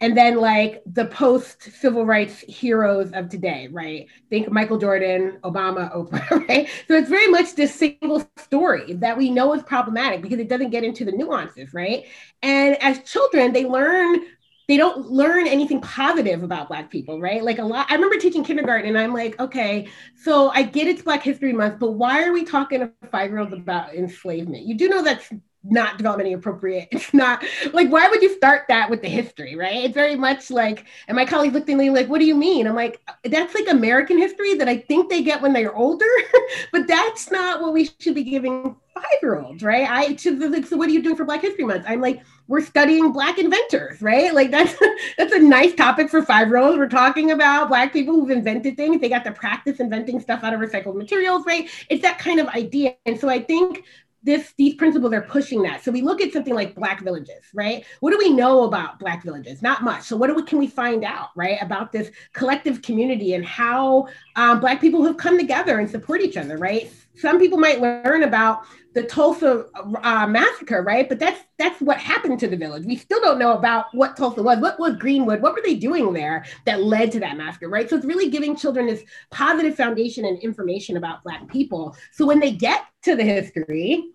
and 0.03 0.17
then 0.17 0.35
like 0.35 0.83
the 0.85 1.05
post 1.05 1.63
civil 1.63 2.05
rights 2.05 2.41
heroes 2.41 3.13
of 3.13 3.29
today, 3.29 3.69
right? 3.71 4.07
Think 4.29 4.51
Michael 4.51 4.77
Jordan, 4.77 5.39
Obama, 5.45 5.95
Oprah, 5.95 6.45
right? 6.49 6.67
So 6.89 6.95
it's 6.95 7.07
very 7.07 7.27
much 7.27 7.55
this 7.55 7.73
single 7.73 8.29
story 8.37 8.95
that 8.95 9.17
we 9.17 9.29
know 9.29 9.53
is 9.53 9.63
problematic 9.63 10.21
because 10.21 10.39
it 10.39 10.49
doesn't 10.49 10.71
get 10.71 10.83
into 10.83 11.05
the 11.05 11.13
nuances, 11.13 11.73
right? 11.73 12.03
And 12.41 12.75
as 12.83 13.01
children, 13.03 13.53
they 13.53 13.65
learn 13.65 14.25
they 14.67 14.77
don't 14.77 15.09
learn 15.09 15.45
anything 15.47 15.81
positive 15.81 16.41
about 16.41 16.69
black 16.69 16.89
people 16.89 17.19
right 17.19 17.43
like 17.43 17.59
a 17.59 17.63
lot 17.63 17.85
i 17.89 17.95
remember 17.95 18.17
teaching 18.17 18.45
kindergarten 18.45 18.87
and 18.87 18.97
i'm 18.97 19.13
like 19.13 19.37
okay 19.37 19.89
so 20.15 20.51
i 20.51 20.63
get 20.63 20.87
it's 20.87 21.01
black 21.01 21.21
history 21.21 21.51
month 21.51 21.77
but 21.81 21.91
why 21.91 22.23
are 22.23 22.31
we 22.31 22.45
talking 22.45 22.79
to 22.79 22.89
five 23.11 23.29
year 23.29 23.39
olds 23.39 23.51
about 23.51 23.93
enslavement 23.93 24.63
you 24.65 24.73
do 24.75 24.87
know 24.87 25.03
that's 25.03 25.29
not 25.63 25.97
developmentally 25.97 26.35
appropriate. 26.35 26.89
It's 27.03 27.13
not 27.13 27.43
like 27.73 27.89
why 27.89 28.07
would 28.09 28.21
you 28.21 28.35
start 28.35 28.63
that 28.69 28.89
with 28.89 29.01
the 29.01 29.09
history, 29.09 29.55
right? 29.55 29.85
It's 29.85 29.93
very 29.93 30.15
much 30.15 30.49
like, 30.51 30.85
and 31.07 31.15
my 31.15 31.25
colleagues 31.25 31.53
looked 31.53 31.69
at 31.69 31.77
me 31.77 31.89
like, 31.89 32.07
"What 32.07 32.19
do 32.19 32.25
you 32.25 32.35
mean?" 32.35 32.67
I'm 32.67 32.75
like, 32.75 33.01
"That's 33.23 33.53
like 33.53 33.67
American 33.69 34.17
history 34.17 34.55
that 34.55 34.67
I 34.69 34.77
think 34.77 35.09
they 35.09 35.23
get 35.23 35.41
when 35.41 35.53
they're 35.53 35.75
older, 35.75 36.05
but 36.71 36.87
that's 36.87 37.31
not 37.31 37.61
what 37.61 37.73
we 37.73 37.89
should 37.99 38.15
be 38.15 38.23
giving 38.23 38.75
five 38.93 39.03
year 39.21 39.39
olds, 39.39 39.63
right?" 39.63 39.89
I 39.89 40.13
to 40.13 40.49
like, 40.49 40.65
so 40.65 40.77
what 40.77 40.89
are 40.89 40.91
you 40.91 41.01
doing 41.01 41.15
for 41.15 41.25
Black 41.25 41.41
History 41.41 41.65
Month? 41.65 41.85
I'm 41.87 42.01
like, 42.01 42.21
we're 42.47 42.61
studying 42.61 43.11
Black 43.11 43.39
inventors, 43.39 44.01
right? 44.01 44.33
Like 44.33 44.51
that's 44.57 44.75
that's 45.17 45.33
a 45.33 45.39
nice 45.39 45.73
topic 45.75 46.09
for 46.09 46.21
five 46.23 46.47
year 46.47 46.57
olds. 46.57 46.77
We're 46.77 46.89
talking 46.89 47.31
about 47.31 47.69
Black 47.69 47.93
people 47.93 48.15
who've 48.15 48.31
invented 48.31 48.77
things. 48.77 49.01
They 49.01 49.09
got 49.09 49.23
to 49.25 49.31
practice 49.31 49.79
inventing 49.79 50.19
stuff 50.19 50.43
out 50.43 50.53
of 50.53 50.59
recycled 50.59 50.95
materials, 50.95 51.45
right? 51.45 51.69
It's 51.89 52.01
that 52.01 52.19
kind 52.19 52.39
of 52.39 52.47
idea, 52.47 52.95
and 53.05 53.19
so 53.19 53.29
I 53.29 53.41
think 53.41 53.83
this 54.23 54.53
these 54.57 54.75
principles 54.75 55.13
are 55.13 55.21
pushing 55.21 55.61
that. 55.63 55.83
So 55.83 55.91
we 55.91 56.01
look 56.01 56.21
at 56.21 56.31
something 56.31 56.53
like 56.53 56.75
Black 56.75 57.01
villages, 57.01 57.43
right? 57.53 57.85
What 57.99 58.11
do 58.11 58.17
we 58.17 58.29
know 58.29 58.63
about 58.63 58.99
Black 58.99 59.23
villages? 59.23 59.61
Not 59.61 59.83
much. 59.83 60.03
So 60.03 60.15
what 60.15 60.27
do 60.27 60.35
we, 60.35 60.43
can 60.43 60.57
we 60.57 60.67
find 60.67 61.03
out, 61.03 61.29
right, 61.35 61.57
about 61.61 61.91
this 61.91 62.09
collective 62.33 62.81
community 62.81 63.33
and 63.33 63.45
how 63.45 64.07
um, 64.35 64.59
Black 64.59 64.79
people 64.79 65.05
have 65.05 65.17
come 65.17 65.37
together 65.37 65.79
and 65.79 65.89
support 65.89 66.21
each 66.21 66.37
other, 66.37 66.57
right? 66.57 66.91
Some 67.15 67.39
people 67.39 67.57
might 67.57 67.81
learn 67.81 68.23
about 68.23 68.65
the 68.93 69.03
Tulsa 69.03 69.65
uh, 69.75 70.27
massacre, 70.27 70.83
right? 70.83 71.07
But 71.07 71.19
that's 71.19 71.41
that's 71.57 71.79
what 71.81 71.97
happened 71.97 72.39
to 72.39 72.47
the 72.47 72.57
village. 72.57 72.85
We 72.85 72.95
still 72.95 73.21
don't 73.21 73.39
know 73.39 73.53
about 73.53 73.85
what 73.93 74.15
Tulsa 74.15 74.41
was. 74.41 74.59
What 74.59 74.79
was 74.79 74.97
Greenwood? 74.97 75.41
What 75.41 75.53
were 75.53 75.61
they 75.63 75.75
doing 75.75 76.13
there 76.13 76.45
that 76.65 76.83
led 76.83 77.11
to 77.13 77.19
that 77.21 77.37
massacre, 77.37 77.69
right? 77.69 77.89
So 77.89 77.95
it's 77.95 78.05
really 78.05 78.29
giving 78.29 78.55
children 78.55 78.87
this 78.87 79.03
positive 79.31 79.75
foundation 79.75 80.25
and 80.25 80.39
information 80.39 80.97
about 80.97 81.23
Black 81.23 81.47
people. 81.47 81.95
So 82.11 82.25
when 82.25 82.39
they 82.39 82.51
get 82.51 82.85
to 83.03 83.15
the 83.15 83.23
history, 83.23 84.09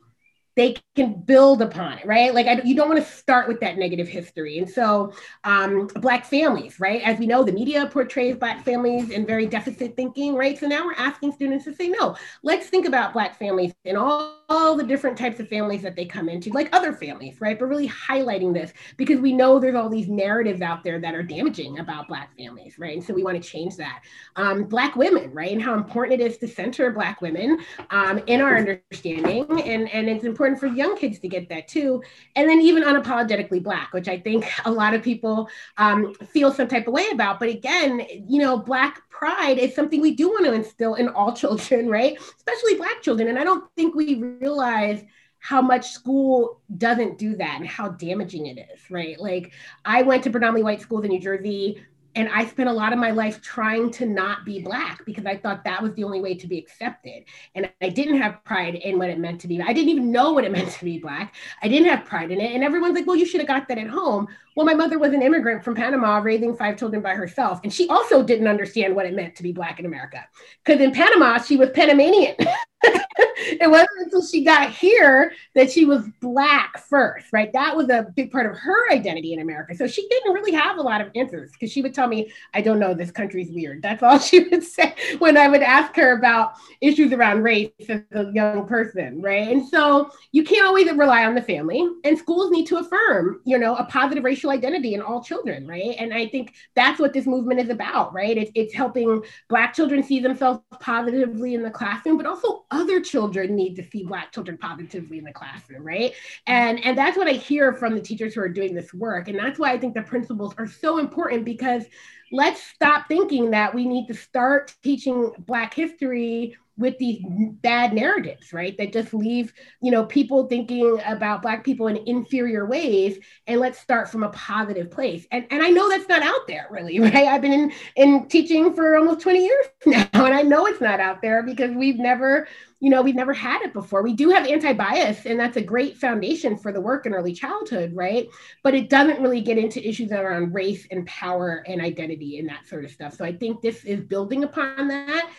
they 0.58 0.74
can 0.96 1.14
build 1.22 1.62
upon 1.62 1.98
it, 1.98 2.04
right? 2.04 2.34
Like 2.34 2.48
I, 2.48 2.60
you 2.64 2.74
don't 2.74 2.88
want 2.88 3.00
to 3.00 3.08
start 3.08 3.46
with 3.46 3.60
that 3.60 3.78
negative 3.78 4.08
history. 4.08 4.58
And 4.58 4.68
so, 4.68 5.12
um, 5.44 5.86
Black 5.94 6.24
families, 6.24 6.80
right? 6.80 7.00
As 7.02 7.16
we 7.20 7.28
know, 7.28 7.44
the 7.44 7.52
media 7.52 7.86
portrays 7.86 8.34
Black 8.34 8.64
families 8.64 9.10
in 9.10 9.24
very 9.24 9.46
deficit 9.46 9.94
thinking, 9.94 10.34
right? 10.34 10.58
So 10.58 10.66
now 10.66 10.84
we're 10.84 10.94
asking 10.94 11.30
students 11.30 11.64
to 11.66 11.74
say, 11.74 11.88
no, 11.88 12.16
let's 12.42 12.66
think 12.66 12.86
about 12.86 13.12
Black 13.12 13.38
families 13.38 13.72
and 13.84 13.96
all, 13.96 14.42
all 14.48 14.74
the 14.74 14.82
different 14.82 15.16
types 15.16 15.38
of 15.38 15.48
families 15.48 15.82
that 15.82 15.94
they 15.94 16.04
come 16.04 16.28
into, 16.28 16.50
like 16.50 16.74
other 16.74 16.92
families, 16.92 17.40
right? 17.40 17.56
But 17.56 17.66
really 17.66 17.88
highlighting 17.88 18.52
this 18.52 18.72
because 18.96 19.20
we 19.20 19.32
know 19.32 19.60
there's 19.60 19.76
all 19.76 19.88
these 19.88 20.08
narratives 20.08 20.60
out 20.60 20.82
there 20.82 20.98
that 20.98 21.14
are 21.14 21.22
damaging 21.22 21.78
about 21.78 22.08
Black 22.08 22.36
families, 22.36 22.80
right? 22.80 22.96
And 22.96 23.04
so 23.04 23.14
we 23.14 23.22
want 23.22 23.40
to 23.40 23.48
change 23.48 23.76
that. 23.76 24.02
Um, 24.34 24.64
Black 24.64 24.96
women, 24.96 25.32
right? 25.32 25.52
And 25.52 25.62
how 25.62 25.74
important 25.74 26.20
it 26.20 26.26
is 26.26 26.36
to 26.38 26.48
center 26.48 26.90
Black 26.90 27.20
women 27.20 27.60
um, 27.90 28.18
in 28.26 28.40
our 28.40 28.56
understanding. 28.56 29.46
And, 29.62 29.88
and 29.90 30.08
it's 30.08 30.24
important 30.24 30.47
important 30.48 30.74
for 30.74 30.78
young 30.78 30.96
kids 30.96 31.18
to 31.20 31.28
get 31.28 31.48
that 31.48 31.68
too. 31.68 32.02
And 32.36 32.48
then 32.48 32.60
even 32.60 32.82
unapologetically 32.82 33.62
Black, 33.62 33.92
which 33.92 34.08
I 34.08 34.18
think 34.18 34.46
a 34.64 34.70
lot 34.70 34.94
of 34.94 35.02
people 35.02 35.48
um, 35.76 36.14
feel 36.14 36.52
some 36.52 36.68
type 36.68 36.86
of 36.86 36.94
way 36.94 37.06
about. 37.12 37.38
But 37.38 37.48
again, 37.48 38.06
you 38.26 38.40
know, 38.40 38.58
Black 38.58 39.08
pride 39.10 39.58
is 39.58 39.74
something 39.74 40.00
we 40.00 40.14
do 40.14 40.28
want 40.28 40.44
to 40.46 40.52
instill 40.52 40.94
in 40.94 41.08
all 41.08 41.32
children, 41.36 41.88
right? 41.88 42.18
Especially 42.36 42.76
Black 42.76 43.02
children. 43.02 43.28
And 43.28 43.38
I 43.38 43.44
don't 43.44 43.70
think 43.76 43.94
we 43.94 44.22
realize 44.40 45.04
how 45.40 45.62
much 45.62 45.90
school 45.90 46.60
doesn't 46.78 47.16
do 47.16 47.36
that 47.36 47.58
and 47.60 47.68
how 47.68 47.90
damaging 47.90 48.46
it 48.46 48.58
is, 48.72 48.90
right? 48.90 49.18
Like 49.20 49.52
I 49.84 50.02
went 50.02 50.24
to 50.24 50.30
predominantly 50.30 50.64
white 50.64 50.80
schools 50.80 51.04
in 51.04 51.10
New 51.10 51.20
Jersey 51.20 51.80
and 52.18 52.28
I 52.30 52.46
spent 52.46 52.68
a 52.68 52.72
lot 52.72 52.92
of 52.92 52.98
my 52.98 53.12
life 53.12 53.40
trying 53.40 53.92
to 53.92 54.04
not 54.04 54.44
be 54.44 54.60
Black 54.60 55.04
because 55.06 55.24
I 55.24 55.36
thought 55.36 55.62
that 55.62 55.80
was 55.80 55.94
the 55.94 56.02
only 56.02 56.20
way 56.20 56.34
to 56.34 56.48
be 56.48 56.58
accepted. 56.58 57.22
And 57.54 57.70
I 57.80 57.90
didn't 57.90 58.20
have 58.20 58.42
pride 58.42 58.74
in 58.74 58.98
what 58.98 59.08
it 59.08 59.20
meant 59.20 59.40
to 59.42 59.46
be. 59.46 59.62
I 59.62 59.72
didn't 59.72 59.90
even 59.90 60.10
know 60.10 60.32
what 60.32 60.42
it 60.42 60.50
meant 60.58 60.68
to 60.72 60.84
be 60.84 60.98
Black. 60.98 61.36
I 61.62 61.68
didn't 61.68 61.86
have 61.86 62.04
pride 62.04 62.32
in 62.32 62.40
it. 62.40 62.56
And 62.56 62.64
everyone's 62.64 62.96
like, 62.96 63.06
well, 63.06 63.14
you 63.14 63.24
should 63.24 63.40
have 63.40 63.46
got 63.46 63.68
that 63.68 63.78
at 63.78 63.86
home. 63.86 64.26
Well, 64.58 64.66
my 64.66 64.74
mother 64.74 64.98
was 64.98 65.12
an 65.12 65.22
immigrant 65.22 65.62
from 65.62 65.76
Panama 65.76 66.18
raising 66.18 66.56
five 66.56 66.76
children 66.76 67.00
by 67.00 67.14
herself. 67.14 67.60
And 67.62 67.72
she 67.72 67.86
also 67.88 68.24
didn't 68.24 68.48
understand 68.48 68.96
what 68.96 69.06
it 69.06 69.14
meant 69.14 69.36
to 69.36 69.44
be 69.44 69.52
Black 69.52 69.78
in 69.78 69.86
America. 69.86 70.26
Because 70.64 70.80
in 70.80 70.90
Panama, 70.90 71.38
she 71.38 71.56
was 71.56 71.70
Panamanian. 71.70 72.34
it 72.82 73.70
wasn't 73.70 73.88
until 74.00 74.24
she 74.24 74.44
got 74.44 74.70
here 74.70 75.32
that 75.54 75.70
she 75.70 75.84
was 75.84 76.04
black 76.20 76.78
first, 76.78 77.26
right? 77.32 77.52
That 77.52 77.76
was 77.76 77.88
a 77.88 78.06
big 78.14 78.30
part 78.30 78.46
of 78.46 78.56
her 78.56 78.92
identity 78.92 79.32
in 79.32 79.40
America. 79.40 79.74
So 79.74 79.86
she 79.86 80.06
didn't 80.08 80.32
really 80.32 80.52
have 80.52 80.78
a 80.78 80.82
lot 80.82 81.00
of 81.00 81.10
answers 81.14 81.50
because 81.52 81.72
she 81.72 81.82
would 81.82 81.94
tell 81.94 82.08
me, 82.08 82.30
I 82.54 82.60
don't 82.60 82.78
know, 82.78 82.94
this 82.94 83.10
country's 83.10 83.50
weird. 83.50 83.82
That's 83.82 84.02
all 84.02 84.18
she 84.18 84.40
would 84.48 84.62
say 84.62 84.94
when 85.18 85.36
I 85.36 85.48
would 85.48 85.62
ask 85.62 85.94
her 85.96 86.16
about 86.16 86.54
issues 86.80 87.12
around 87.12 87.42
race 87.42 87.70
as 87.88 88.02
a 88.12 88.30
young 88.32 88.66
person, 88.66 89.20
right? 89.22 89.48
And 89.48 89.66
so 89.66 90.10
you 90.32 90.44
can't 90.44 90.66
always 90.66 90.90
rely 90.92 91.24
on 91.24 91.34
the 91.34 91.42
family, 91.42 91.88
and 92.04 92.18
schools 92.18 92.50
need 92.50 92.66
to 92.66 92.78
affirm, 92.78 93.40
you 93.44 93.58
know, 93.58 93.74
a 93.76 93.84
positive 93.84 94.24
racial 94.24 94.47
identity 94.50 94.94
in 94.94 95.02
all 95.02 95.22
children, 95.22 95.66
right? 95.66 95.94
And 95.98 96.12
I 96.12 96.28
think 96.28 96.54
that's 96.74 97.00
what 97.00 97.12
this 97.12 97.26
movement 97.26 97.60
is 97.60 97.68
about, 97.68 98.12
right? 98.12 98.36
It's, 98.36 98.50
it's 98.54 98.74
helping 98.74 99.22
Black 99.48 99.74
children 99.74 100.02
see 100.02 100.20
themselves 100.20 100.60
positively 100.80 101.54
in 101.54 101.62
the 101.62 101.70
classroom, 101.70 102.16
but 102.16 102.26
also 102.26 102.64
other 102.70 103.00
children 103.00 103.54
need 103.54 103.74
to 103.76 103.84
see 103.84 104.04
black 104.04 104.32
children 104.32 104.58
positively 104.58 105.18
in 105.18 105.24
the 105.24 105.32
classroom 105.32 105.82
right 105.82 106.14
and 106.46 106.84
and 106.84 106.96
that's 106.96 107.16
what 107.16 107.28
i 107.28 107.32
hear 107.32 107.72
from 107.72 107.94
the 107.94 108.00
teachers 108.00 108.34
who 108.34 108.40
are 108.40 108.48
doing 108.48 108.74
this 108.74 108.92
work 108.94 109.28
and 109.28 109.38
that's 109.38 109.58
why 109.58 109.72
i 109.72 109.78
think 109.78 109.94
the 109.94 110.02
principles 110.02 110.54
are 110.58 110.66
so 110.66 110.98
important 110.98 111.44
because 111.44 111.84
let's 112.32 112.62
stop 112.62 113.08
thinking 113.08 113.50
that 113.50 113.74
we 113.74 113.86
need 113.86 114.06
to 114.06 114.14
start 114.14 114.74
teaching 114.82 115.32
black 115.38 115.72
history 115.74 116.56
with 116.78 116.96
these 116.98 117.22
bad 117.62 117.92
narratives 117.92 118.52
right? 118.52 118.76
That 118.78 118.92
just 118.92 119.12
leave 119.12 119.52
you 119.82 119.90
know 119.90 120.04
people 120.04 120.46
thinking 120.46 121.00
about 121.04 121.42
black 121.42 121.64
people 121.64 121.88
in 121.88 121.96
inferior 122.06 122.66
ways 122.66 123.18
and 123.46 123.60
let's 123.60 123.78
start 123.78 124.10
from 124.10 124.22
a 124.22 124.30
positive 124.30 124.90
place. 124.90 125.26
And 125.30 125.46
and 125.50 125.62
i 125.62 125.68
know 125.68 125.88
that's 125.88 126.08
not 126.08 126.22
out 126.22 126.46
there 126.46 126.66
really 126.70 126.98
right? 127.00 127.14
I've 127.14 127.42
been 127.42 127.52
in 127.52 127.72
in 127.96 128.28
teaching 128.28 128.74
for 128.74 128.96
almost 128.96 129.20
20 129.20 129.44
years 129.44 129.66
now 129.86 130.08
and 130.12 130.34
i 130.34 130.42
know 130.42 130.66
it's 130.66 130.80
not 130.80 131.00
out 131.00 131.22
there 131.22 131.42
because 131.42 131.70
we've 131.72 131.98
never 131.98 132.46
you 132.80 132.90
know 132.90 133.02
we've 133.02 133.14
never 133.14 133.32
had 133.32 133.62
it 133.62 133.72
before. 133.72 134.02
We 134.02 134.14
do 134.14 134.30
have 134.30 134.46
anti-bias 134.46 135.26
and 135.26 135.38
that's 135.38 135.56
a 135.56 135.62
great 135.62 135.96
foundation 135.96 136.56
for 136.56 136.72
the 136.72 136.80
work 136.80 137.06
in 137.06 137.14
early 137.14 137.32
childhood 137.32 137.92
right? 137.94 138.28
But 138.62 138.74
it 138.74 138.88
doesn't 138.88 139.20
really 139.20 139.40
get 139.40 139.58
into 139.58 139.86
issues 139.86 140.12
around 140.12 140.54
race 140.54 140.86
and 140.90 141.06
power 141.06 141.64
and 141.66 141.80
identity 141.80 142.38
and 142.38 142.48
that 142.48 142.68
sort 142.68 142.84
of 142.84 142.90
stuff. 142.90 143.14
So 143.14 143.24
i 143.24 143.32
think 143.32 143.60
this 143.60 143.84
is 143.84 144.00
building 144.00 144.44
upon 144.44 144.88
that 144.88 145.30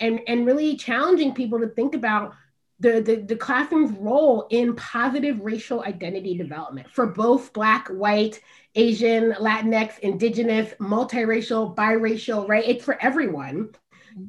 and 0.00 0.20
and 0.26 0.46
really 0.46 0.76
challenging 0.76 1.34
people 1.34 1.58
to 1.60 1.68
think 1.68 1.94
about 1.94 2.34
the, 2.80 3.00
the, 3.00 3.16
the 3.16 3.36
classroom's 3.36 3.96
role 3.98 4.46
in 4.50 4.76
positive 4.76 5.40
racial 5.40 5.82
identity 5.82 6.36
development 6.36 6.88
for 6.92 7.06
both 7.06 7.52
Black, 7.52 7.88
white, 7.88 8.40
Asian, 8.76 9.32
Latinx, 9.32 9.98
Indigenous, 9.98 10.72
multiracial, 10.78 11.74
biracial, 11.74 12.48
right? 12.48 12.64
It's 12.64 12.84
for 12.84 12.96
everyone, 13.02 13.70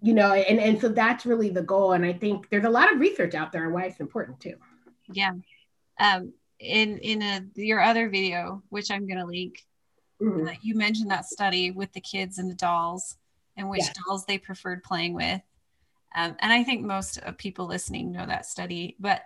you 0.02 0.14
know, 0.14 0.34
and, 0.34 0.60
and 0.60 0.82
so 0.82 0.90
that's 0.90 1.28
really 1.28 1.50
the 1.50 1.62
goal. 1.62 1.92
And 1.92 2.04
I 2.04 2.14
think 2.14 2.50
there's 2.50 2.66
a 2.66 2.70
lot 2.70 2.92
of 2.92 3.00
research 3.00 3.36
out 3.36 3.52
there 3.52 3.68
on 3.68 3.74
why 3.74 3.84
it's 3.84 4.00
important 4.00 4.40
too. 4.40 4.56
Yeah. 5.12 5.34
Um, 6.00 6.34
in 6.60 6.98
in 6.98 7.22
a, 7.22 7.46
your 7.56 7.82
other 7.82 8.10
video, 8.10 8.64
which 8.70 8.90
I'm 8.90 9.08
going 9.08 9.20
to 9.20 9.26
link, 9.26 9.64
mm-hmm. 10.22 10.48
uh, 10.48 10.54
you 10.62 10.76
mentioned 10.76 11.12
that 11.12 11.26
study 11.26 11.72
with 11.72 11.94
the 11.94 12.02
kids 12.02 12.38
and 12.40 12.50
the 12.50 12.56
dolls 12.56 13.18
and 13.56 13.70
which 13.70 13.82
yeah. 13.82 13.94
dolls 14.08 14.26
they 14.26 14.38
preferred 14.38 14.84
playing 14.84 15.14
with. 15.14 15.42
Um, 16.16 16.36
and 16.40 16.52
I 16.52 16.64
think 16.64 16.86
most 16.86 17.18
of 17.18 17.38
people 17.38 17.68
listening 17.68 18.12
know 18.12 18.26
that 18.26 18.46
study. 18.46 18.96
But 19.00 19.24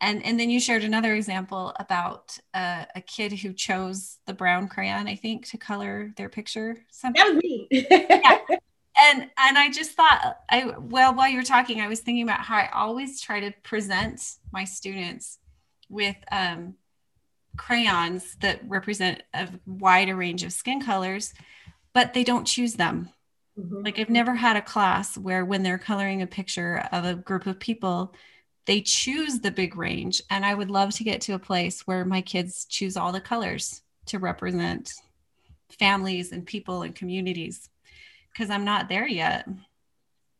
and 0.00 0.24
and 0.24 0.38
then 0.38 0.50
you 0.50 0.60
shared 0.60 0.84
another 0.84 1.14
example 1.14 1.72
about 1.78 2.38
uh, 2.52 2.84
a 2.94 3.00
kid 3.00 3.32
who 3.32 3.52
chose 3.52 4.18
the 4.26 4.34
brown 4.34 4.68
crayon, 4.68 5.08
I 5.08 5.16
think, 5.16 5.46
to 5.48 5.58
color 5.58 6.12
their 6.16 6.28
picture. 6.28 6.76
Something. 6.90 7.22
That 7.22 7.34
was 7.34 7.42
me. 7.42 7.68
yeah. 7.70 8.38
And 8.96 9.22
and 9.36 9.58
I 9.58 9.72
just 9.72 9.90
thought 9.92 10.38
I 10.48 10.72
well 10.78 11.16
while 11.16 11.28
you 11.28 11.36
were 11.36 11.42
talking, 11.42 11.80
I 11.80 11.88
was 11.88 11.98
thinking 11.98 12.22
about 12.22 12.42
how 12.42 12.54
I 12.56 12.70
always 12.72 13.20
try 13.20 13.40
to 13.40 13.50
present 13.64 14.36
my 14.52 14.62
students 14.62 15.40
with 15.88 16.14
um, 16.30 16.74
crayons 17.56 18.36
that 18.36 18.60
represent 18.68 19.24
a 19.34 19.48
wider 19.66 20.14
range 20.14 20.44
of 20.44 20.52
skin 20.52 20.80
colors, 20.80 21.34
but 21.92 22.14
they 22.14 22.22
don't 22.22 22.46
choose 22.46 22.74
them 22.74 23.10
Mm-hmm. 23.58 23.84
Like 23.84 23.98
I've 23.98 24.10
never 24.10 24.34
had 24.34 24.56
a 24.56 24.62
class 24.62 25.16
where 25.16 25.44
when 25.44 25.62
they're 25.62 25.78
coloring 25.78 26.22
a 26.22 26.26
picture 26.26 26.88
of 26.92 27.04
a 27.04 27.14
group 27.14 27.46
of 27.46 27.60
people, 27.60 28.14
they 28.66 28.80
choose 28.80 29.40
the 29.40 29.50
big 29.50 29.76
range. 29.76 30.22
And 30.30 30.44
I 30.44 30.54
would 30.54 30.70
love 30.70 30.92
to 30.94 31.04
get 31.04 31.20
to 31.22 31.34
a 31.34 31.38
place 31.38 31.86
where 31.86 32.04
my 32.04 32.20
kids 32.20 32.64
choose 32.64 32.96
all 32.96 33.12
the 33.12 33.20
colors 33.20 33.82
to 34.06 34.18
represent 34.18 34.92
families 35.78 36.32
and 36.32 36.46
people 36.46 36.82
and 36.82 36.94
communities 36.94 37.68
because 38.32 38.50
I'm 38.50 38.64
not 38.64 38.88
there 38.88 39.06
yet. 39.06 39.48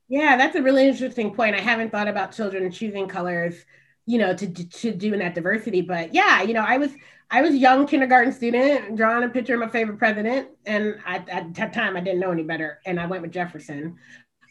Yeah, 0.09 0.37
that's 0.37 0.56
a 0.56 0.62
really 0.62 0.87
interesting 0.87 1.35
point. 1.35 1.54
I 1.56 1.61
haven't 1.61 1.90
thought 1.90 2.09
about 2.09 2.33
children 2.33 2.71
choosing 2.71 3.09
colors, 3.09 3.64
you 4.07 4.19
know, 4.19 4.35
to 4.35 4.47
to 4.47 4.93
do 4.93 5.13
in 5.13 5.21
that 5.21 5.35
diversity. 5.35 5.81
But 5.81 6.15
yeah, 6.15 6.43
you 6.43 6.55
know, 6.55 6.65
I 6.67 6.79
was 6.79 6.91
I 7.31 7.43
was 7.43 7.53
a 7.53 7.59
young 7.59 7.87
kindergarten 7.87 8.33
student, 8.33 8.97
drawing 8.97 9.25
a 9.25 9.29
picture 9.29 9.55
of 9.55 9.61
my 9.61 9.69
favorite 9.69 9.99
president, 9.99 10.49
and 10.67 10.97
I, 11.07 11.17
at 11.29 11.55
that 11.55 11.73
time 11.73 11.97
I 11.97 12.01
didn't 12.01 12.21
know 12.21 12.31
any 12.31 12.43
better, 12.43 12.81
and 12.85 13.01
I 13.01 13.07
went 13.07 13.23
with 13.23 13.33
Jefferson. 13.33 13.97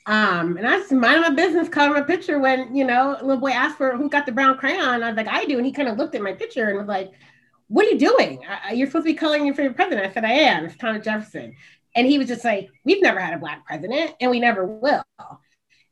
Um, 0.06 0.58
and 0.58 0.68
I 0.68 0.80
was 0.80 0.92
minding 0.92 1.22
my 1.22 1.30
business, 1.30 1.70
coloring 1.70 1.94
my 1.94 2.02
picture 2.02 2.40
when 2.40 2.76
you 2.76 2.84
know 2.84 3.16
a 3.20 3.24
little 3.24 3.40
boy 3.40 3.52
asked 3.52 3.78
for 3.78 3.96
who 3.96 4.10
got 4.10 4.26
the 4.26 4.32
brown 4.32 4.58
crayon. 4.58 5.04
I 5.04 5.08
was 5.10 5.18
like, 5.18 5.28
I 5.28 5.46
do, 5.46 5.58
and 5.58 5.66
he 5.66 5.72
kind 5.72 5.88
of 5.88 5.98
looked 5.98 6.16
at 6.16 6.22
my 6.22 6.34
picture 6.34 6.68
and 6.68 6.78
was 6.78 6.88
like, 6.88 7.12
"What 7.68 7.86
are 7.86 7.90
you 7.92 8.00
doing? 8.00 8.44
you're 8.74 8.88
supposed 8.88 9.06
to 9.06 9.14
be 9.14 9.18
coloring 9.18 9.46
your 9.46 9.56
favorite 9.56 9.76
president." 9.76 10.08
I 10.08 10.14
said, 10.14 10.26
"I 10.26 10.34
am. 10.34 10.66
It's 10.66 10.76
Thomas 10.78 11.06
Jefferson." 11.06 11.56
And 11.96 12.08
he 12.08 12.18
was 12.18 12.28
just 12.28 12.44
like, 12.44 12.70
"We've 12.84 13.02
never 13.02 13.20
had 13.20 13.34
a 13.36 13.38
black 13.38 13.66
president, 13.66 14.16
and 14.20 14.32
we 14.32 14.40
never 14.40 14.66
will." 14.66 15.04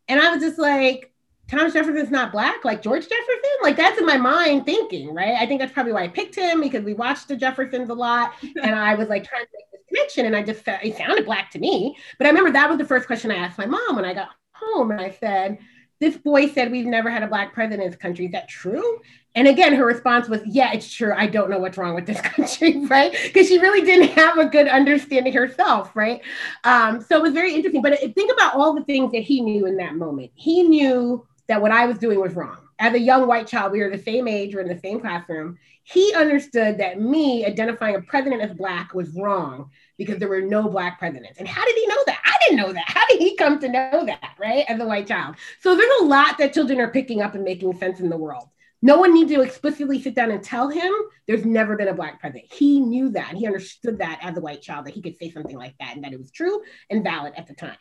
And 0.08 0.20
I 0.20 0.32
was 0.32 0.42
just 0.42 0.60
like, 0.60 1.14
Thomas 1.52 1.74
Jefferson's 1.74 2.12
not 2.12 2.32
black, 2.32 2.64
like 2.64 2.82
George 2.82 3.04
Jefferson. 3.04 3.52
Like 3.62 3.76
that's 3.76 4.00
in 4.00 4.06
my 4.06 4.16
mind 4.16 4.66
thinking, 4.66 5.14
right? 5.14 5.36
I 5.38 5.46
think 5.46 5.60
that's 5.60 5.74
probably 5.74 5.92
why 5.92 6.04
I 6.04 6.08
picked 6.08 6.36
him 6.36 6.62
because 6.62 6.86
we 6.86 6.94
watched 6.94 7.28
the 7.28 7.36
Jeffersons 7.36 7.90
a 7.90 7.94
lot, 7.94 8.34
and 8.64 8.74
I 8.74 8.96
was 8.96 9.10
like 9.10 9.26
trying 9.26 9.44
to 9.44 9.50
make 9.54 9.72
this 9.72 9.82
connection, 9.90 10.26
and 10.28 10.36
I 10.36 10.44
just 10.44 10.64
it 10.66 10.98
sounded 10.98 11.26
black 11.26 11.52
to 11.52 11.60
me. 11.60 11.98
But 12.18 12.26
I 12.26 12.30
remember 12.30 12.52
that 12.52 12.70
was 12.70 12.78
the 12.78 12.86
first 12.86 13.06
question 13.06 13.32
I 13.32 13.36
asked 13.36 13.58
my 13.58 13.66
mom 13.66 13.98
when 13.98 14.06
I 14.06 14.14
got 14.14 14.30
home, 14.54 14.92
and 14.92 15.02
I 15.02 15.12
said, 15.20 15.58
this 16.00 16.18
boy 16.18 16.48
said 16.48 16.72
we've 16.72 16.86
never 16.86 17.12
had 17.12 17.22
a 17.22 17.28
black 17.28 17.54
president 17.54 17.84
in 17.84 17.92
this 17.92 18.00
country. 18.00 18.26
Is 18.26 18.32
that 18.32 18.48
true? 18.48 19.00
And 19.36 19.48
again, 19.48 19.74
her 19.76 19.86
response 19.86 20.30
was, 20.30 20.42
Yeah, 20.46 20.72
it's 20.74 20.92
true. 20.92 21.14
I 21.16 21.28
don't 21.28 21.50
know 21.50 21.60
what's 21.60 21.78
wrong 21.78 21.96
with 21.96 22.06
this 22.06 22.20
country, 22.22 22.86
right? 22.88 23.12
Because 23.24 23.48
she 23.48 23.60
really 23.60 23.86
didn't 23.86 24.18
have 24.18 24.38
a 24.38 24.46
good 24.46 24.68
understanding 24.68 25.34
herself, 25.34 25.96
right? 25.96 26.22
Um, 26.64 27.02
so 27.02 27.18
it 27.18 27.22
was 27.22 27.34
very 27.34 27.54
interesting. 27.54 27.82
But 27.82 28.00
think 28.16 28.32
about 28.32 28.56
all 28.56 28.74
the 28.74 28.84
things 28.84 29.12
that 29.12 29.22
he 29.22 29.42
knew 29.42 29.66
in 29.66 29.78
that 29.78 29.96
moment. 29.96 30.32
He 30.34 30.64
knew 30.64 31.28
that 31.52 31.62
what 31.62 31.72
I 31.72 31.86
was 31.86 31.98
doing 31.98 32.20
was 32.20 32.34
wrong. 32.34 32.58
As 32.80 32.94
a 32.94 33.00
young 33.00 33.28
white 33.28 33.46
child, 33.46 33.74
we 33.74 33.82
were 33.82 33.90
the 33.90 34.02
same 34.02 34.26
age, 34.26 34.56
we 34.56 34.60
are 34.60 34.64
in 34.64 34.74
the 34.74 34.80
same 34.80 35.02
classroom. 35.02 35.58
He 35.84 36.14
understood 36.16 36.78
that 36.78 37.02
me 37.02 37.46
identifying 37.46 37.96
a 37.96 38.02
president 38.02 38.42
as 38.42 38.56
Black 38.56 38.94
was 38.94 39.10
wrong 39.16 39.70
because 39.98 40.18
there 40.18 40.30
were 40.30 40.42
no 40.42 40.70
Black 40.70 40.98
presidents. 40.98 41.40
And 41.40 41.48
how 41.48 41.66
did 41.66 41.76
he 41.76 41.86
know 41.88 42.04
that? 42.08 42.22
I 42.24 42.38
didn't 42.44 42.66
know 42.66 42.72
that. 42.72 42.86
How 42.88 43.06
did 43.08 43.20
he 43.20 43.36
come 43.36 43.60
to 43.60 43.68
know 43.68 44.06
that, 44.06 44.36
right? 44.40 44.64
As 44.70 44.80
a 44.80 44.86
white 44.86 45.08
child. 45.08 45.36
So 45.60 45.76
there's 45.76 46.02
a 46.02 46.06
lot 46.06 46.38
that 46.38 46.54
children 46.54 46.80
are 46.80 46.90
picking 46.90 47.22
up 47.22 47.36
and 47.36 47.44
making 47.44 47.78
sense 47.78 48.00
in 48.00 48.10
the 48.10 48.18
world. 48.18 48.48
No 48.82 48.98
one 48.98 49.14
needs 49.14 49.32
to 49.32 49.42
explicitly 49.42 50.02
sit 50.02 50.16
down 50.16 50.32
and 50.32 50.42
tell 50.42 50.70
him 50.70 50.92
there's 51.28 51.46
never 51.46 51.76
been 51.76 51.90
a 51.90 51.94
black 51.94 52.20
president. 52.20 52.52
He 52.52 52.80
knew 52.80 53.10
that. 53.10 53.30
And 53.30 53.38
he 53.38 53.46
understood 53.46 54.00
that 54.00 54.20
as 54.24 54.38
a 54.38 54.42
white 54.42 54.62
child, 54.62 54.86
that 54.86 54.94
he 54.94 55.02
could 55.02 55.18
say 55.18 55.30
something 55.30 55.58
like 55.58 55.76
that 55.80 55.96
and 55.96 56.04
that 56.06 56.14
it 56.14 56.20
was 56.20 56.32
true 56.32 56.62
and 56.90 57.04
valid 57.04 57.34
at 57.36 57.48
the 57.48 57.54
time. 57.54 57.78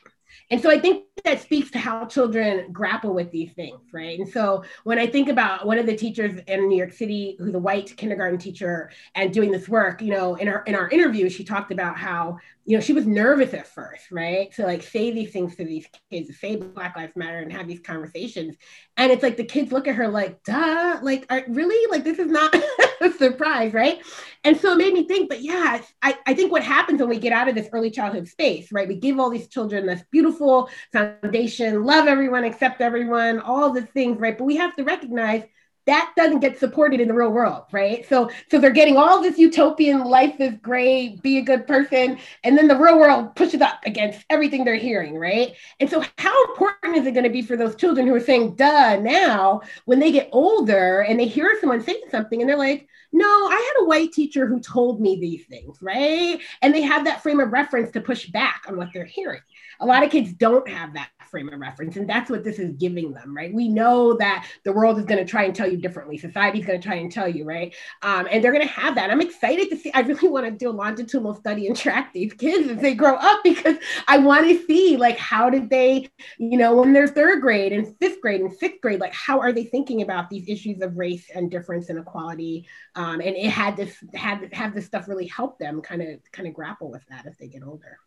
And 0.50 0.60
so 0.60 0.70
I 0.70 0.78
think 0.78 1.04
that 1.24 1.40
speaks 1.40 1.70
to 1.72 1.78
how 1.78 2.06
children 2.06 2.72
grapple 2.72 3.14
with 3.14 3.30
these 3.30 3.52
things, 3.52 3.80
right? 3.92 4.18
And 4.18 4.28
so 4.28 4.64
when 4.84 4.98
I 4.98 5.06
think 5.06 5.28
about 5.28 5.66
one 5.66 5.78
of 5.78 5.86
the 5.86 5.96
teachers 5.96 6.40
in 6.46 6.68
New 6.68 6.76
York 6.76 6.92
City, 6.92 7.36
who's 7.38 7.54
a 7.54 7.58
white 7.58 7.96
kindergarten 7.96 8.38
teacher 8.38 8.90
and 9.14 9.32
doing 9.32 9.50
this 9.50 9.68
work, 9.68 10.02
you 10.02 10.12
know, 10.12 10.36
in 10.36 10.48
our 10.48 10.62
in 10.64 10.74
our 10.74 10.88
interview, 10.88 11.28
she 11.28 11.44
talked 11.44 11.72
about 11.72 11.96
how, 11.96 12.38
you 12.66 12.76
know, 12.76 12.80
she 12.80 12.92
was 12.92 13.06
nervous 13.06 13.54
at 13.54 13.66
first, 13.66 14.10
right? 14.10 14.52
To 14.54 14.64
like 14.64 14.82
say 14.82 15.10
these 15.10 15.32
things 15.32 15.56
to 15.56 15.64
these 15.64 15.86
kids, 16.10 16.38
say 16.38 16.56
Black 16.56 16.94
Lives 16.96 17.16
Matter 17.16 17.38
and 17.38 17.52
have 17.52 17.66
these 17.66 17.80
conversations. 17.80 18.56
And 18.96 19.10
it's 19.10 19.22
like 19.22 19.36
the 19.36 19.44
kids 19.44 19.72
look 19.72 19.88
at 19.88 19.94
her 19.94 20.08
like, 20.08 20.42
duh, 20.44 20.98
like 21.02 21.26
are, 21.30 21.42
really? 21.48 21.90
Like 21.90 22.04
this 22.04 22.18
is 22.18 22.30
not 22.30 22.54
a 23.00 23.10
surprise, 23.12 23.72
right? 23.72 24.00
And 24.44 24.56
so 24.56 24.72
it 24.72 24.78
made 24.78 24.92
me 24.92 25.08
think, 25.08 25.28
but 25.28 25.42
yeah, 25.42 25.80
I, 26.02 26.18
I 26.26 26.34
think 26.34 26.52
what 26.52 26.62
happens 26.62 27.00
when 27.00 27.08
we 27.08 27.18
get 27.18 27.32
out 27.32 27.48
of 27.48 27.54
this 27.54 27.68
early 27.72 27.90
childhood 27.90 28.28
space, 28.28 28.70
right? 28.70 28.86
We 28.86 28.96
give 28.96 29.18
all 29.18 29.30
these 29.30 29.48
children 29.48 29.86
this 29.86 30.04
beautiful 30.10 30.68
foundation, 30.92 31.84
love 31.84 32.08
everyone, 32.08 32.44
accept 32.44 32.82
everyone, 32.82 33.40
all 33.40 33.70
the 33.70 33.82
things, 33.82 34.20
right? 34.20 34.36
But 34.36 34.44
we 34.44 34.56
have 34.56 34.76
to 34.76 34.84
recognize 34.84 35.44
that 35.86 36.12
doesn't 36.16 36.40
get 36.40 36.58
supported 36.58 37.00
in 37.00 37.08
the 37.08 37.14
real 37.14 37.30
world, 37.30 37.64
right? 37.72 38.06
So, 38.08 38.30
so 38.50 38.58
they're 38.58 38.70
getting 38.70 38.96
all 38.96 39.22
this 39.22 39.38
utopian 39.38 40.04
life 40.04 40.38
is 40.38 40.54
great, 40.62 41.22
be 41.22 41.38
a 41.38 41.42
good 41.42 41.66
person, 41.66 42.18
and 42.44 42.56
then 42.56 42.68
the 42.68 42.76
real 42.76 42.98
world 42.98 43.34
pushes 43.34 43.60
up 43.60 43.80
against 43.86 44.24
everything 44.30 44.64
they're 44.64 44.74
hearing, 44.76 45.18
right? 45.18 45.54
And 45.80 45.88
so, 45.88 46.04
how 46.18 46.44
important 46.50 46.96
is 46.96 47.06
it 47.06 47.12
going 47.12 47.24
to 47.24 47.30
be 47.30 47.42
for 47.42 47.56
those 47.56 47.76
children 47.76 48.06
who 48.06 48.14
are 48.14 48.20
saying 48.20 48.56
"duh" 48.56 48.96
now 48.96 49.62
when 49.86 49.98
they 49.98 50.12
get 50.12 50.28
older 50.32 51.00
and 51.00 51.18
they 51.18 51.26
hear 51.26 51.56
someone 51.60 51.80
saying 51.82 52.02
something 52.10 52.40
and 52.40 52.48
they're 52.48 52.56
like, 52.58 52.86
"No, 53.12 53.26
I 53.26 53.54
had 53.54 53.82
a 53.82 53.88
white 53.88 54.12
teacher 54.12 54.46
who 54.46 54.60
told 54.60 55.00
me 55.00 55.18
these 55.18 55.46
things," 55.46 55.78
right? 55.80 56.40
And 56.62 56.74
they 56.74 56.82
have 56.82 57.04
that 57.06 57.22
frame 57.22 57.40
of 57.40 57.52
reference 57.52 57.90
to 57.92 58.00
push 58.00 58.26
back 58.26 58.64
on 58.68 58.76
what 58.76 58.88
they're 58.92 59.04
hearing. 59.04 59.40
A 59.80 59.86
lot 59.86 60.04
of 60.04 60.10
kids 60.10 60.32
don't 60.32 60.68
have 60.68 60.94
that 60.94 61.10
frame 61.30 61.48
of 61.48 61.60
reference. 61.60 61.96
And 61.96 62.08
that's 62.08 62.28
what 62.28 62.44
this 62.44 62.58
is 62.58 62.72
giving 62.72 63.12
them, 63.12 63.34
right? 63.34 63.54
We 63.54 63.68
know 63.68 64.16
that 64.16 64.46
the 64.64 64.72
world 64.72 64.98
is 64.98 65.04
going 65.04 65.24
to 65.24 65.30
try 65.30 65.44
and 65.44 65.54
tell 65.54 65.70
you 65.70 65.76
differently. 65.76 66.18
Society's 66.18 66.66
going 66.66 66.80
to 66.80 66.86
try 66.86 66.96
and 66.96 67.10
tell 67.10 67.28
you, 67.28 67.44
right? 67.44 67.74
Um, 68.02 68.26
and 68.30 68.42
they're 68.42 68.52
going 68.52 68.66
to 68.66 68.72
have 68.72 68.96
that. 68.96 69.10
I'm 69.10 69.20
excited 69.20 69.70
to 69.70 69.76
see. 69.76 69.92
I 69.92 70.00
really 70.00 70.28
want 70.28 70.46
to 70.46 70.50
do 70.50 70.68
a 70.68 70.72
longitudinal 70.72 71.34
study 71.34 71.66
and 71.66 71.76
track 71.76 72.12
these 72.12 72.32
kids 72.32 72.68
as 72.68 72.78
they 72.78 72.94
grow 72.94 73.14
up 73.14 73.40
because 73.44 73.76
I 74.08 74.18
want 74.18 74.48
to 74.48 74.66
see, 74.66 74.96
like, 74.96 75.16
how 75.18 75.48
did 75.50 75.70
they, 75.70 76.08
you 76.38 76.58
know, 76.58 76.74
when 76.76 76.92
they're 76.92 77.08
third 77.08 77.40
grade 77.40 77.72
and 77.72 77.96
fifth 77.98 78.20
grade 78.20 78.40
and 78.40 78.52
sixth 78.52 78.80
grade, 78.80 79.00
like, 79.00 79.14
how 79.14 79.40
are 79.40 79.52
they 79.52 79.64
thinking 79.64 80.02
about 80.02 80.30
these 80.30 80.48
issues 80.48 80.82
of 80.82 80.96
race 80.96 81.30
and 81.34 81.50
difference 81.50 81.88
and 81.88 81.98
equality? 81.98 82.66
Um, 82.96 83.20
and 83.20 83.36
it 83.36 83.50
had 83.50 83.76
this, 83.76 83.96
had 84.14 84.52
have 84.52 84.74
this 84.74 84.86
stuff 84.86 85.08
really 85.08 85.26
help 85.26 85.58
them 85.58 85.80
kind 85.80 86.02
of, 86.02 86.18
kind 86.32 86.48
of 86.48 86.54
grapple 86.54 86.90
with 86.90 87.06
that 87.08 87.26
as 87.26 87.36
they 87.38 87.48
get 87.48 87.62
older. 87.62 87.98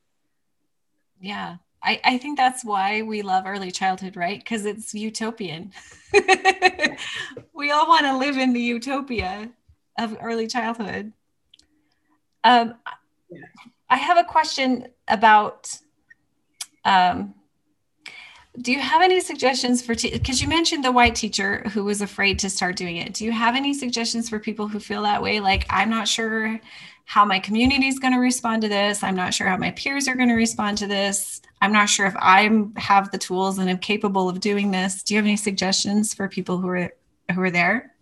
Yeah, 1.24 1.56
I, 1.82 2.01
I 2.03 2.18
think 2.18 2.38
that's 2.38 2.65
why 2.65 3.01
we 3.01 3.22
love 3.22 3.46
early 3.48 3.72
childhood, 3.72 4.18
right? 4.18 4.38
Because 4.38 4.65
it's 4.65 4.94
utopian. 4.94 5.72
we 7.53 7.72
all 7.72 7.88
want 7.88 8.06
to 8.06 8.18
live 8.18 8.38
in 8.38 8.51
the 8.51 8.59
utopia 8.59 9.50
of 9.98 10.18
early 10.22 10.48
childhood. 10.48 11.14
Um, 12.44 12.75
I 13.90 13.96
have 13.96 14.18
a 14.18 14.25
question 14.25 14.90
about 15.07 15.79
um, 16.83 17.33
do 18.62 18.74
you 18.74 18.81
have 18.81 19.01
any 19.01 19.22
suggestions 19.22 19.81
for 19.81 19.96
because 19.96 20.40
te- 20.40 20.44
you 20.44 20.50
mentioned 20.50 20.83
the 20.83 20.92
white 20.92 21.16
teacher 21.16 21.64
who 21.74 21.86
was 21.86 22.01
afraid 22.01 22.38
to 22.40 22.50
start 22.50 22.75
doing 22.75 22.98
it 22.98 23.14
do 23.14 23.25
you 23.25 23.31
have 23.31 23.55
any 23.55 23.74
suggestions 23.74 24.29
for 24.29 24.38
people 24.38 24.68
who 24.68 24.79
feel 24.79 25.01
that 25.01 25.24
way 25.24 25.40
like 25.40 25.66
i'm 25.72 25.90
not 25.90 26.07
sure 26.07 26.59
how 27.05 27.25
my 27.25 27.39
community 27.39 27.87
is 27.87 28.00
going 28.00 28.13
to 28.13 28.20
respond 28.20 28.61
to 28.61 28.68
this 28.68 29.03
i'm 29.03 29.16
not 29.16 29.33
sure 29.33 29.48
how 29.48 29.57
my 29.57 29.72
peers 29.72 30.07
are 30.07 30.16
going 30.16 30.29
to 30.29 30.35
respond 30.35 30.77
to 30.77 30.87
this 30.87 31.42
I'm 31.63 31.72
not 31.72 31.87
sure 31.87 32.05
if 32.05 32.16
I 32.18 32.50
have 32.75 33.09
the 33.11 33.18
tools 33.18 33.57
and 33.57 33.70
am 33.70 33.77
capable 33.77 34.27
of 34.27 34.42
doing 34.42 34.72
this. 34.72 35.01
Do 35.01 35.13
you 35.13 35.18
have 35.18 35.25
any 35.25 35.37
suggestions 35.37 36.13
for 36.13 36.27
people 36.27 36.57
who 36.57 36.68
are 36.68 36.94
who 37.33 37.42
are 37.42 37.50
there? 37.50 37.96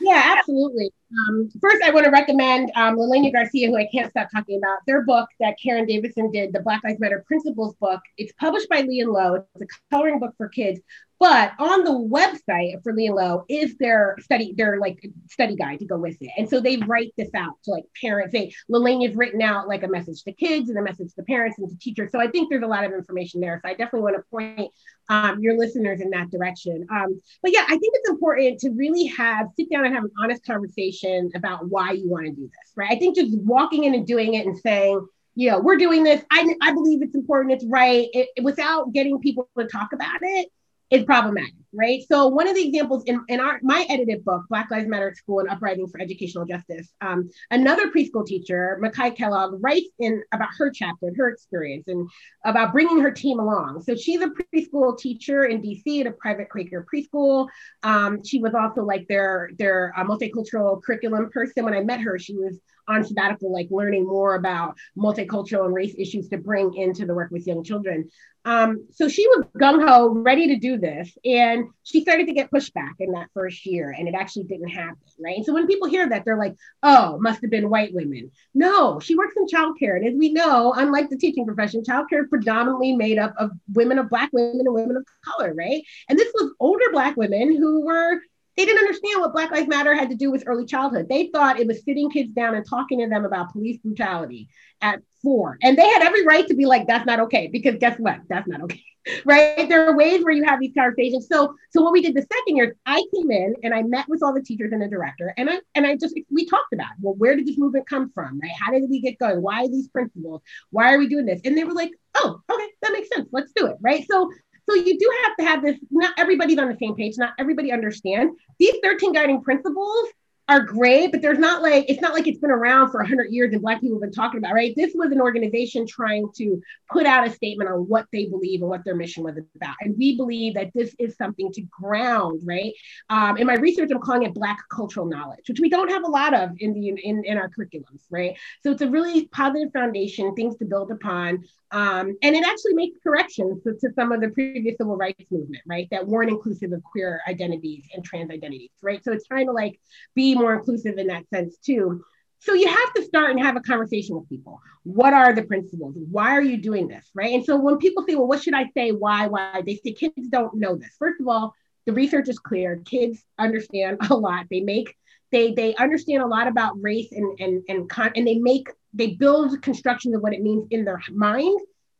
Yeah, 0.00 0.34
absolutely. 0.36 0.90
Um, 1.12 1.48
first, 1.60 1.82
I 1.84 1.90
want 1.90 2.04
to 2.04 2.10
recommend 2.10 2.70
um, 2.74 2.96
Laleña 2.96 3.32
Garcia, 3.32 3.68
who 3.68 3.76
I 3.76 3.88
can't 3.92 4.10
stop 4.10 4.28
talking 4.34 4.58
about, 4.58 4.78
their 4.86 5.02
book 5.04 5.28
that 5.38 5.56
Caryn 5.64 5.86
Davidson 5.86 6.30
did, 6.32 6.52
the 6.52 6.60
Black 6.60 6.82
Lives 6.84 6.98
Matter 6.98 7.24
Principles 7.26 7.76
book. 7.76 8.00
It's 8.16 8.32
published 8.40 8.68
by 8.68 8.80
Lee 8.80 9.00
and 9.00 9.12
Low. 9.12 9.34
It's 9.54 9.62
a 9.62 9.94
coloring 9.94 10.18
book 10.18 10.34
for 10.36 10.48
kids, 10.48 10.80
but 11.18 11.52
on 11.58 11.84
the 11.84 11.92
website 11.92 12.82
for 12.82 12.92
Lee 12.92 13.06
and 13.06 13.14
Low 13.14 13.44
is 13.48 13.76
their 13.78 14.16
study, 14.20 14.52
their 14.56 14.78
like 14.78 14.98
study 15.30 15.56
guide 15.56 15.78
to 15.78 15.86
go 15.86 15.96
with 15.96 16.16
it. 16.20 16.30
And 16.36 16.48
so 16.48 16.60
they 16.60 16.76
write 16.78 17.12
this 17.16 17.30
out 17.34 17.54
to 17.64 17.70
like 17.70 17.84
parents. 18.00 18.32
They 18.32 18.52
Laleña's 18.70 19.16
written 19.16 19.40
out 19.40 19.68
like 19.68 19.84
a 19.84 19.88
message 19.88 20.22
to 20.24 20.32
kids 20.32 20.68
and 20.68 20.78
a 20.78 20.82
message 20.82 21.14
to 21.14 21.22
parents 21.22 21.58
and 21.58 21.70
to 21.70 21.78
teachers. 21.78 22.10
So 22.10 22.20
I 22.20 22.28
think 22.28 22.50
there's 22.50 22.64
a 22.64 22.68
lot 22.68 22.84
of 22.84 22.92
information 22.92 23.40
there. 23.40 23.60
So 23.64 23.70
I 23.70 23.72
definitely 23.72 24.00
want 24.00 24.16
to 24.16 24.22
point 24.30 24.72
um, 25.08 25.40
your 25.40 25.56
listeners 25.56 26.00
in 26.00 26.10
that 26.10 26.30
direction. 26.30 26.86
Um, 26.90 27.20
but 27.42 27.52
yeah, 27.52 27.64
I 27.64 27.76
think 27.78 27.94
it's 27.94 28.08
important 28.08 28.58
to 28.60 28.70
really 28.70 29.06
have 29.06 29.48
sit 29.56 29.70
down 29.70 29.84
and 29.84 29.94
have 29.94 30.04
an 30.04 30.10
honest 30.22 30.44
conversation 30.44 31.30
about 31.34 31.68
why 31.68 31.92
you 31.92 32.08
want 32.08 32.26
to 32.26 32.32
do 32.32 32.42
this, 32.42 32.72
right? 32.76 32.90
I 32.90 32.98
think 32.98 33.16
just 33.16 33.36
walking 33.38 33.84
in 33.84 33.94
and 33.94 34.06
doing 34.06 34.34
it 34.34 34.46
and 34.46 34.56
saying, 34.58 35.06
you 35.34 35.50
know, 35.50 35.58
we're 35.58 35.76
doing 35.76 36.02
this. 36.02 36.24
I, 36.30 36.54
I 36.62 36.72
believe 36.72 37.02
it's 37.02 37.14
important. 37.14 37.52
It's 37.52 37.64
right. 37.66 38.08
It, 38.12 38.28
without 38.42 38.92
getting 38.92 39.18
people 39.20 39.48
to 39.58 39.66
talk 39.66 39.92
about 39.92 40.18
it, 40.22 40.48
is 40.90 41.04
problematic, 41.04 41.52
right? 41.72 42.00
So 42.08 42.28
one 42.28 42.46
of 42.46 42.54
the 42.54 42.66
examples 42.66 43.02
in, 43.06 43.20
in 43.28 43.40
our 43.40 43.58
my 43.62 43.84
edited 43.88 44.24
book, 44.24 44.44
Black 44.48 44.70
Lives 44.70 44.86
Matter 44.86 45.08
at 45.08 45.16
School 45.16 45.40
and 45.40 45.48
Uprising 45.48 45.88
for 45.88 46.00
Educational 46.00 46.44
Justice, 46.44 46.92
um, 47.00 47.28
another 47.50 47.90
preschool 47.90 48.24
teacher, 48.24 48.78
Makai 48.80 49.16
Kellogg, 49.16 49.58
writes 49.60 49.88
in 49.98 50.22
about 50.32 50.50
her 50.56 50.70
chapter 50.70 51.08
and 51.08 51.16
her 51.16 51.28
experience 51.28 51.88
and 51.88 52.08
about 52.44 52.72
bringing 52.72 53.00
her 53.00 53.10
team 53.10 53.40
along. 53.40 53.82
So 53.82 53.96
she's 53.96 54.20
a 54.20 54.28
preschool 54.28 54.96
teacher 54.96 55.44
in 55.44 55.60
DC 55.60 56.00
at 56.00 56.06
a 56.06 56.12
private 56.12 56.50
Quaker 56.50 56.86
preschool. 56.92 57.48
Um, 57.82 58.22
she 58.24 58.38
was 58.38 58.54
also 58.54 58.82
like 58.82 59.06
their 59.08 59.50
their 59.58 59.92
uh, 59.96 60.04
multicultural 60.04 60.80
curriculum 60.82 61.30
person. 61.30 61.64
When 61.64 61.74
I 61.74 61.82
met 61.82 62.00
her, 62.00 62.16
she 62.18 62.34
was 62.34 62.60
on 62.88 63.04
sabbatical, 63.04 63.52
like 63.52 63.68
learning 63.70 64.06
more 64.06 64.34
about 64.34 64.76
multicultural 64.96 65.66
and 65.66 65.74
race 65.74 65.94
issues 65.98 66.28
to 66.28 66.38
bring 66.38 66.74
into 66.74 67.06
the 67.06 67.14
work 67.14 67.30
with 67.30 67.46
young 67.46 67.64
children. 67.64 68.08
Um, 68.44 68.86
so 68.92 69.08
she 69.08 69.26
was 69.26 69.44
gung 69.60 69.86
ho, 69.86 70.08
ready 70.10 70.46
to 70.46 70.56
do 70.56 70.78
this. 70.78 71.10
And 71.24 71.70
she 71.82 72.02
started 72.02 72.28
to 72.28 72.32
get 72.32 72.50
pushback 72.52 72.92
in 73.00 73.10
that 73.12 73.28
first 73.34 73.66
year, 73.66 73.92
and 73.96 74.06
it 74.06 74.14
actually 74.14 74.44
didn't 74.44 74.68
happen. 74.68 74.98
Right. 75.18 75.44
So 75.44 75.52
when 75.52 75.66
people 75.66 75.88
hear 75.88 76.08
that, 76.08 76.24
they're 76.24 76.38
like, 76.38 76.54
oh, 76.82 77.18
must 77.20 77.40
have 77.42 77.50
been 77.50 77.68
white 77.70 77.92
women. 77.92 78.30
No, 78.54 79.00
she 79.00 79.16
works 79.16 79.34
in 79.36 79.46
childcare. 79.46 79.96
And 79.96 80.06
as 80.06 80.14
we 80.16 80.32
know, 80.32 80.74
unlike 80.76 81.10
the 81.10 81.16
teaching 81.18 81.44
profession, 81.44 81.82
childcare 81.82 82.22
is 82.22 82.28
predominantly 82.30 82.94
made 82.94 83.18
up 83.18 83.34
of 83.36 83.50
women 83.72 83.98
of 83.98 84.08
Black 84.08 84.30
women 84.32 84.60
and 84.60 84.74
women 84.74 84.96
of 84.96 85.04
color. 85.24 85.52
Right. 85.52 85.82
And 86.08 86.16
this 86.16 86.32
was 86.34 86.52
older 86.60 86.92
Black 86.92 87.16
women 87.16 87.56
who 87.56 87.84
were 87.84 88.20
they 88.56 88.64
didn't 88.64 88.80
understand 88.80 89.20
what 89.20 89.32
Black 89.32 89.50
Lives 89.50 89.68
Matter 89.68 89.94
had 89.94 90.10
to 90.10 90.16
do 90.16 90.30
with 90.30 90.44
early 90.46 90.64
childhood. 90.64 91.08
They 91.08 91.28
thought 91.28 91.60
it 91.60 91.66
was 91.66 91.84
sitting 91.84 92.10
kids 92.10 92.32
down 92.32 92.54
and 92.54 92.66
talking 92.68 93.00
to 93.00 93.08
them 93.08 93.24
about 93.24 93.52
police 93.52 93.78
brutality 93.78 94.48
at 94.80 95.00
four. 95.22 95.58
And 95.62 95.76
they 95.76 95.86
had 95.86 96.02
every 96.02 96.24
right 96.24 96.46
to 96.46 96.54
be 96.54 96.66
like, 96.66 96.86
that's 96.86 97.06
not 97.06 97.20
okay, 97.20 97.48
because 97.48 97.76
guess 97.78 97.98
what? 97.98 98.20
That's 98.28 98.48
not 98.48 98.62
okay. 98.62 98.82
right? 99.24 99.68
There 99.68 99.88
are 99.88 99.96
ways 99.96 100.24
where 100.24 100.34
you 100.34 100.44
have 100.44 100.60
these 100.60 100.72
conversations. 100.74 101.28
So, 101.30 101.54
so 101.70 101.82
what 101.82 101.92
we 101.92 102.02
did 102.02 102.14
the 102.14 102.22
second 102.22 102.56
year, 102.56 102.76
I 102.86 103.02
came 103.14 103.30
in 103.30 103.54
and 103.62 103.74
I 103.74 103.82
met 103.82 104.08
with 104.08 104.22
all 104.22 104.34
the 104.34 104.42
teachers 104.42 104.72
and 104.72 104.82
the 104.82 104.88
director, 104.88 105.32
and 105.36 105.48
I 105.48 105.60
and 105.74 105.86
I 105.86 105.96
just 105.96 106.18
we 106.30 106.46
talked 106.46 106.72
about, 106.72 106.90
well, 107.00 107.14
where 107.14 107.36
did 107.36 107.46
this 107.46 107.58
movement 107.58 107.88
come 107.88 108.10
from? 108.10 108.40
Right? 108.40 108.52
How 108.58 108.72
did 108.72 108.88
we 108.88 109.00
get 109.00 109.18
going? 109.18 109.42
Why 109.42 109.64
are 109.64 109.68
these 109.68 109.88
principles? 109.88 110.42
Why 110.70 110.94
are 110.94 110.98
we 110.98 111.08
doing 111.08 111.26
this? 111.26 111.40
And 111.44 111.56
they 111.56 111.64
were 111.64 111.72
like, 111.72 111.92
oh, 112.16 112.40
okay, 112.50 112.66
that 112.82 112.92
makes 112.92 113.08
sense. 113.14 113.28
Let's 113.32 113.52
do 113.54 113.66
it. 113.66 113.76
Right. 113.80 114.04
So 114.10 114.30
so 114.68 114.74
you 114.74 114.98
do 114.98 115.10
have 115.24 115.36
to 115.36 115.44
have 115.44 115.62
this, 115.62 115.78
not 115.90 116.14
everybody's 116.18 116.58
on 116.58 116.68
the 116.68 116.76
same 116.80 116.94
page, 116.94 117.14
not 117.16 117.32
everybody 117.38 117.72
understands. 117.72 118.34
These 118.58 118.74
13 118.82 119.12
guiding 119.12 119.42
principles 119.42 120.08
are 120.48 120.60
great, 120.60 121.10
but 121.10 121.22
there's 121.22 121.40
not 121.40 121.60
like 121.60 121.86
it's 121.88 122.00
not 122.00 122.14
like 122.14 122.28
it's 122.28 122.38
been 122.38 122.52
around 122.52 122.90
for 122.90 123.00
100 123.00 123.32
years 123.32 123.52
and 123.52 123.60
Black 123.60 123.80
people 123.80 123.96
have 123.96 124.02
been 124.02 124.12
talking 124.12 124.38
about, 124.38 124.54
right? 124.54 124.72
This 124.76 124.92
was 124.94 125.10
an 125.10 125.20
organization 125.20 125.86
trying 125.86 126.28
to 126.36 126.60
put 126.88 127.04
out 127.04 127.26
a 127.26 127.30
statement 127.30 127.68
on 127.68 127.80
what 127.88 128.06
they 128.12 128.26
believe 128.26 128.60
and 128.60 128.70
what 128.70 128.84
their 128.84 128.94
mission 128.94 129.24
was 129.24 129.36
about. 129.56 129.74
And 129.80 129.96
we 129.98 130.16
believe 130.16 130.54
that 130.54 130.70
this 130.72 130.94
is 131.00 131.16
something 131.16 131.50
to 131.52 131.62
ground, 131.62 132.42
right? 132.44 132.72
Um, 133.10 133.38
in 133.38 133.46
my 133.46 133.54
research, 133.54 133.90
I'm 133.90 134.00
calling 134.00 134.22
it 134.22 134.34
Black 134.34 134.58
cultural 134.72 135.06
knowledge, 135.06 135.48
which 135.48 135.58
we 135.58 135.68
don't 135.68 135.90
have 135.90 136.04
a 136.04 136.10
lot 136.10 136.32
of 136.32 136.50
in 136.58 136.74
the 136.74 136.88
in, 136.88 137.24
in 137.24 137.38
our 137.38 137.48
curriculums, 137.48 138.04
right? 138.08 138.36
So 138.62 138.70
it's 138.70 138.82
a 138.82 138.88
really 138.88 139.26
positive 139.28 139.72
foundation, 139.72 140.32
things 140.36 140.56
to 140.58 140.64
build 140.64 140.92
upon. 140.92 141.44
Um, 141.72 142.16
and 142.22 142.36
it 142.36 142.46
actually 142.46 142.74
makes 142.74 142.98
corrections 143.02 143.62
to, 143.64 143.74
to, 143.80 143.92
some 143.94 144.12
of 144.12 144.20
the 144.20 144.28
previous 144.28 144.76
civil 144.78 144.96
rights 144.96 145.24
movement, 145.30 145.62
right, 145.66 145.88
that 145.90 146.06
weren't 146.06 146.30
inclusive 146.30 146.72
of 146.72 146.82
queer 146.84 147.20
identities 147.26 147.88
and 147.92 148.04
trans 148.04 148.30
identities, 148.30 148.70
right? 148.82 149.02
So 149.02 149.12
it's 149.12 149.26
trying 149.26 149.46
to 149.46 149.52
like 149.52 149.80
be 150.14 150.36
more 150.36 150.54
inclusive 150.54 150.96
in 150.98 151.08
that 151.08 151.28
sense 151.28 151.58
too. 151.58 152.04
So 152.38 152.54
you 152.54 152.68
have 152.68 152.92
to 152.94 153.02
start 153.02 153.30
and 153.30 153.40
have 153.40 153.56
a 153.56 153.60
conversation 153.60 154.14
with 154.14 154.28
people. 154.28 154.60
What 154.84 155.12
are 155.12 155.32
the 155.32 155.42
principles? 155.42 155.96
Why 156.10 156.30
are 156.32 156.42
you 156.42 156.58
doing 156.58 156.86
this, 156.86 157.10
right? 157.14 157.34
And 157.34 157.44
so 157.44 157.56
when 157.56 157.78
people 157.78 158.04
say, 158.06 158.14
well, 158.14 158.28
what 158.28 158.42
should 158.42 158.54
I 158.54 158.70
say? 158.76 158.92
Why? 158.92 159.26
Why? 159.26 159.62
They 159.66 159.76
say 159.76 159.92
kids 159.92 160.28
don't 160.28 160.54
know 160.54 160.76
this. 160.76 160.94
First 160.98 161.20
of 161.20 161.26
all, 161.26 161.54
the 161.86 161.92
research 161.92 162.28
is 162.28 162.38
clear. 162.38 162.82
Kids 162.84 163.24
understand 163.38 163.98
a 164.10 164.14
lot. 164.14 164.46
They 164.50 164.60
make 164.60 164.94
they 165.32 165.52
they 165.52 165.74
understand 165.76 166.22
a 166.22 166.26
lot 166.26 166.48
about 166.48 166.80
race 166.80 167.12
and 167.12 167.38
and 167.40 167.62
and 167.68 167.88
con- 167.88 168.12
and 168.16 168.26
they 168.26 168.36
make 168.38 168.68
they 168.94 169.08
build 169.08 169.60
constructions 169.62 170.14
of 170.14 170.22
what 170.22 170.32
it 170.32 170.42
means 170.42 170.66
in 170.70 170.84
their 170.84 171.00
mind. 171.10 171.58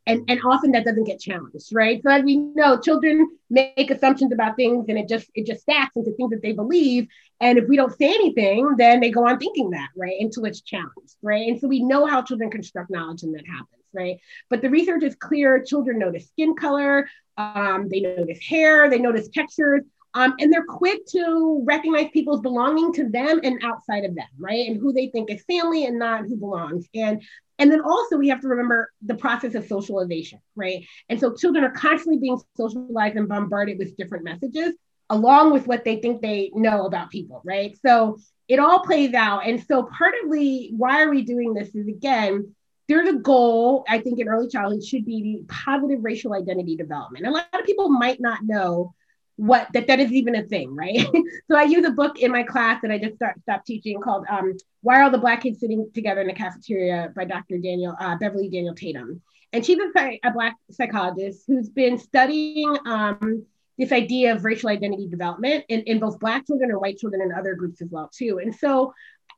And 0.08 0.22
and 0.28 0.40
often 0.44 0.70
that 0.72 0.84
doesn't 0.84 1.04
get 1.04 1.18
challenged 1.18 1.68
right? 1.72 2.00
So 2.02 2.10
as 2.10 2.22
we 2.22 2.36
know 2.36 2.78
children 2.78 3.28
make 3.50 3.90
assumptions 3.90 4.32
about 4.32 4.54
things 4.56 4.86
and 4.88 4.96
it 4.96 5.08
just 5.08 5.28
it 5.34 5.46
just 5.46 5.62
stacks 5.62 5.96
into 5.96 6.12
things 6.12 6.30
that 6.30 6.42
they 6.42 6.52
believe. 6.52 7.08
And 7.40 7.58
if 7.58 7.68
we 7.68 7.76
don't 7.76 7.96
say 7.98 8.06
anything 8.06 8.76
then 8.78 9.00
they 9.00 9.10
go 9.10 9.26
on 9.26 9.38
thinking 9.38 9.70
that 9.70 9.88
right? 9.96 10.16
Until 10.20 10.44
it's 10.44 10.60
challenged 10.60 11.16
right? 11.22 11.48
And 11.48 11.60
so 11.60 11.66
we 11.66 11.82
know 11.82 12.06
how 12.06 12.22
children 12.22 12.50
construct 12.50 12.90
knowledge 12.90 13.24
and 13.24 13.34
that 13.34 13.46
happens 13.46 13.82
right? 13.92 14.20
But 14.48 14.62
the 14.62 14.70
research 14.70 15.02
is 15.02 15.16
clear. 15.16 15.62
Children 15.62 15.98
notice 15.98 16.28
skin 16.28 16.54
color. 16.54 17.08
Um, 17.38 17.88
they 17.90 18.00
notice 18.00 18.38
hair. 18.46 18.88
They 18.88 18.98
notice 18.98 19.28
textures 19.28 19.82
um, 20.16 20.34
and 20.40 20.50
they're 20.50 20.64
quick 20.64 21.04
to 21.08 21.62
recognize 21.64 22.08
people's 22.10 22.40
belonging 22.40 22.90
to 22.94 23.06
them 23.06 23.38
and 23.44 23.62
outside 23.62 24.02
of 24.06 24.14
them, 24.14 24.26
right? 24.38 24.66
And 24.66 24.80
who 24.80 24.90
they 24.90 25.08
think 25.08 25.30
is 25.30 25.44
family 25.44 25.84
and 25.84 25.98
not 25.98 26.22
who 26.22 26.36
belongs. 26.36 26.88
And 26.94 27.22
and 27.58 27.70
then 27.70 27.82
also 27.82 28.16
we 28.16 28.28
have 28.28 28.40
to 28.40 28.48
remember 28.48 28.90
the 29.02 29.14
process 29.14 29.54
of 29.54 29.66
socialization, 29.66 30.40
right? 30.54 30.86
And 31.10 31.20
so 31.20 31.34
children 31.34 31.64
are 31.64 31.70
constantly 31.70 32.18
being 32.18 32.40
socialized 32.56 33.16
and 33.16 33.28
bombarded 33.28 33.78
with 33.78 33.96
different 33.98 34.24
messages 34.24 34.74
along 35.10 35.52
with 35.52 35.66
what 35.66 35.84
they 35.84 35.96
think 35.96 36.22
they 36.22 36.50
know 36.54 36.86
about 36.86 37.10
people, 37.10 37.42
right? 37.44 37.76
So 37.84 38.18
it 38.48 38.58
all 38.58 38.80
plays 38.80 39.12
out. 39.12 39.46
And 39.46 39.62
so 39.62 39.88
partly 39.96 40.72
why 40.74 41.02
are 41.02 41.10
we 41.10 41.22
doing 41.24 41.52
this 41.52 41.74
is 41.74 41.88
again, 41.88 42.54
there's 42.88 43.08
a 43.08 43.18
goal, 43.18 43.84
I 43.86 43.98
think, 43.98 44.18
in 44.18 44.28
early 44.28 44.48
childhood 44.48 44.82
should 44.82 45.04
be 45.04 45.42
positive 45.46 46.02
racial 46.02 46.32
identity 46.32 46.74
development. 46.74 47.26
a 47.26 47.30
lot 47.30 47.46
of 47.52 47.66
people 47.66 47.90
might 47.90 48.20
not 48.20 48.44
know 48.44 48.94
what 49.36 49.68
that 49.72 49.86
that 49.86 50.00
is 50.00 50.12
even 50.12 50.34
a 50.34 50.42
thing, 50.42 50.74
right? 50.74 50.98
so 51.50 51.56
I 51.56 51.64
use 51.64 51.84
a 51.84 51.90
book 51.90 52.18
in 52.18 52.32
my 52.32 52.42
class 52.42 52.80
that 52.82 52.90
I 52.90 52.98
just 52.98 53.16
start, 53.16 53.40
stopped 53.42 53.66
teaching 53.66 54.00
called 54.00 54.24
um, 54.28 54.54
"Why 54.80 55.00
Are 55.00 55.04
All 55.04 55.10
the 55.10 55.18
Black 55.18 55.42
Kids 55.42 55.60
Sitting 55.60 55.90
Together 55.94 56.22
in 56.22 56.26
the 56.26 56.32
Cafeteria" 56.32 57.12
by 57.14 57.24
Dr. 57.24 57.58
Daniel 57.58 57.94
uh, 58.00 58.16
Beverly 58.16 58.48
Daniel 58.48 58.74
Tatum, 58.74 59.20
and 59.52 59.64
she's 59.64 59.78
a, 59.78 60.20
a 60.24 60.30
black 60.32 60.56
psychologist 60.70 61.44
who's 61.46 61.68
been 61.68 61.98
studying 61.98 62.76
um, 62.86 63.44
this 63.78 63.92
idea 63.92 64.34
of 64.34 64.44
racial 64.44 64.70
identity 64.70 65.06
development 65.06 65.64
in, 65.68 65.82
in 65.82 65.98
both 65.98 66.18
black 66.18 66.46
children 66.46 66.70
or 66.70 66.78
white 66.78 66.96
children 66.96 67.20
and 67.22 67.32
other 67.32 67.54
groups 67.54 67.82
as 67.82 67.90
well 67.90 68.10
too. 68.12 68.38
And 68.38 68.54
so 68.54 68.94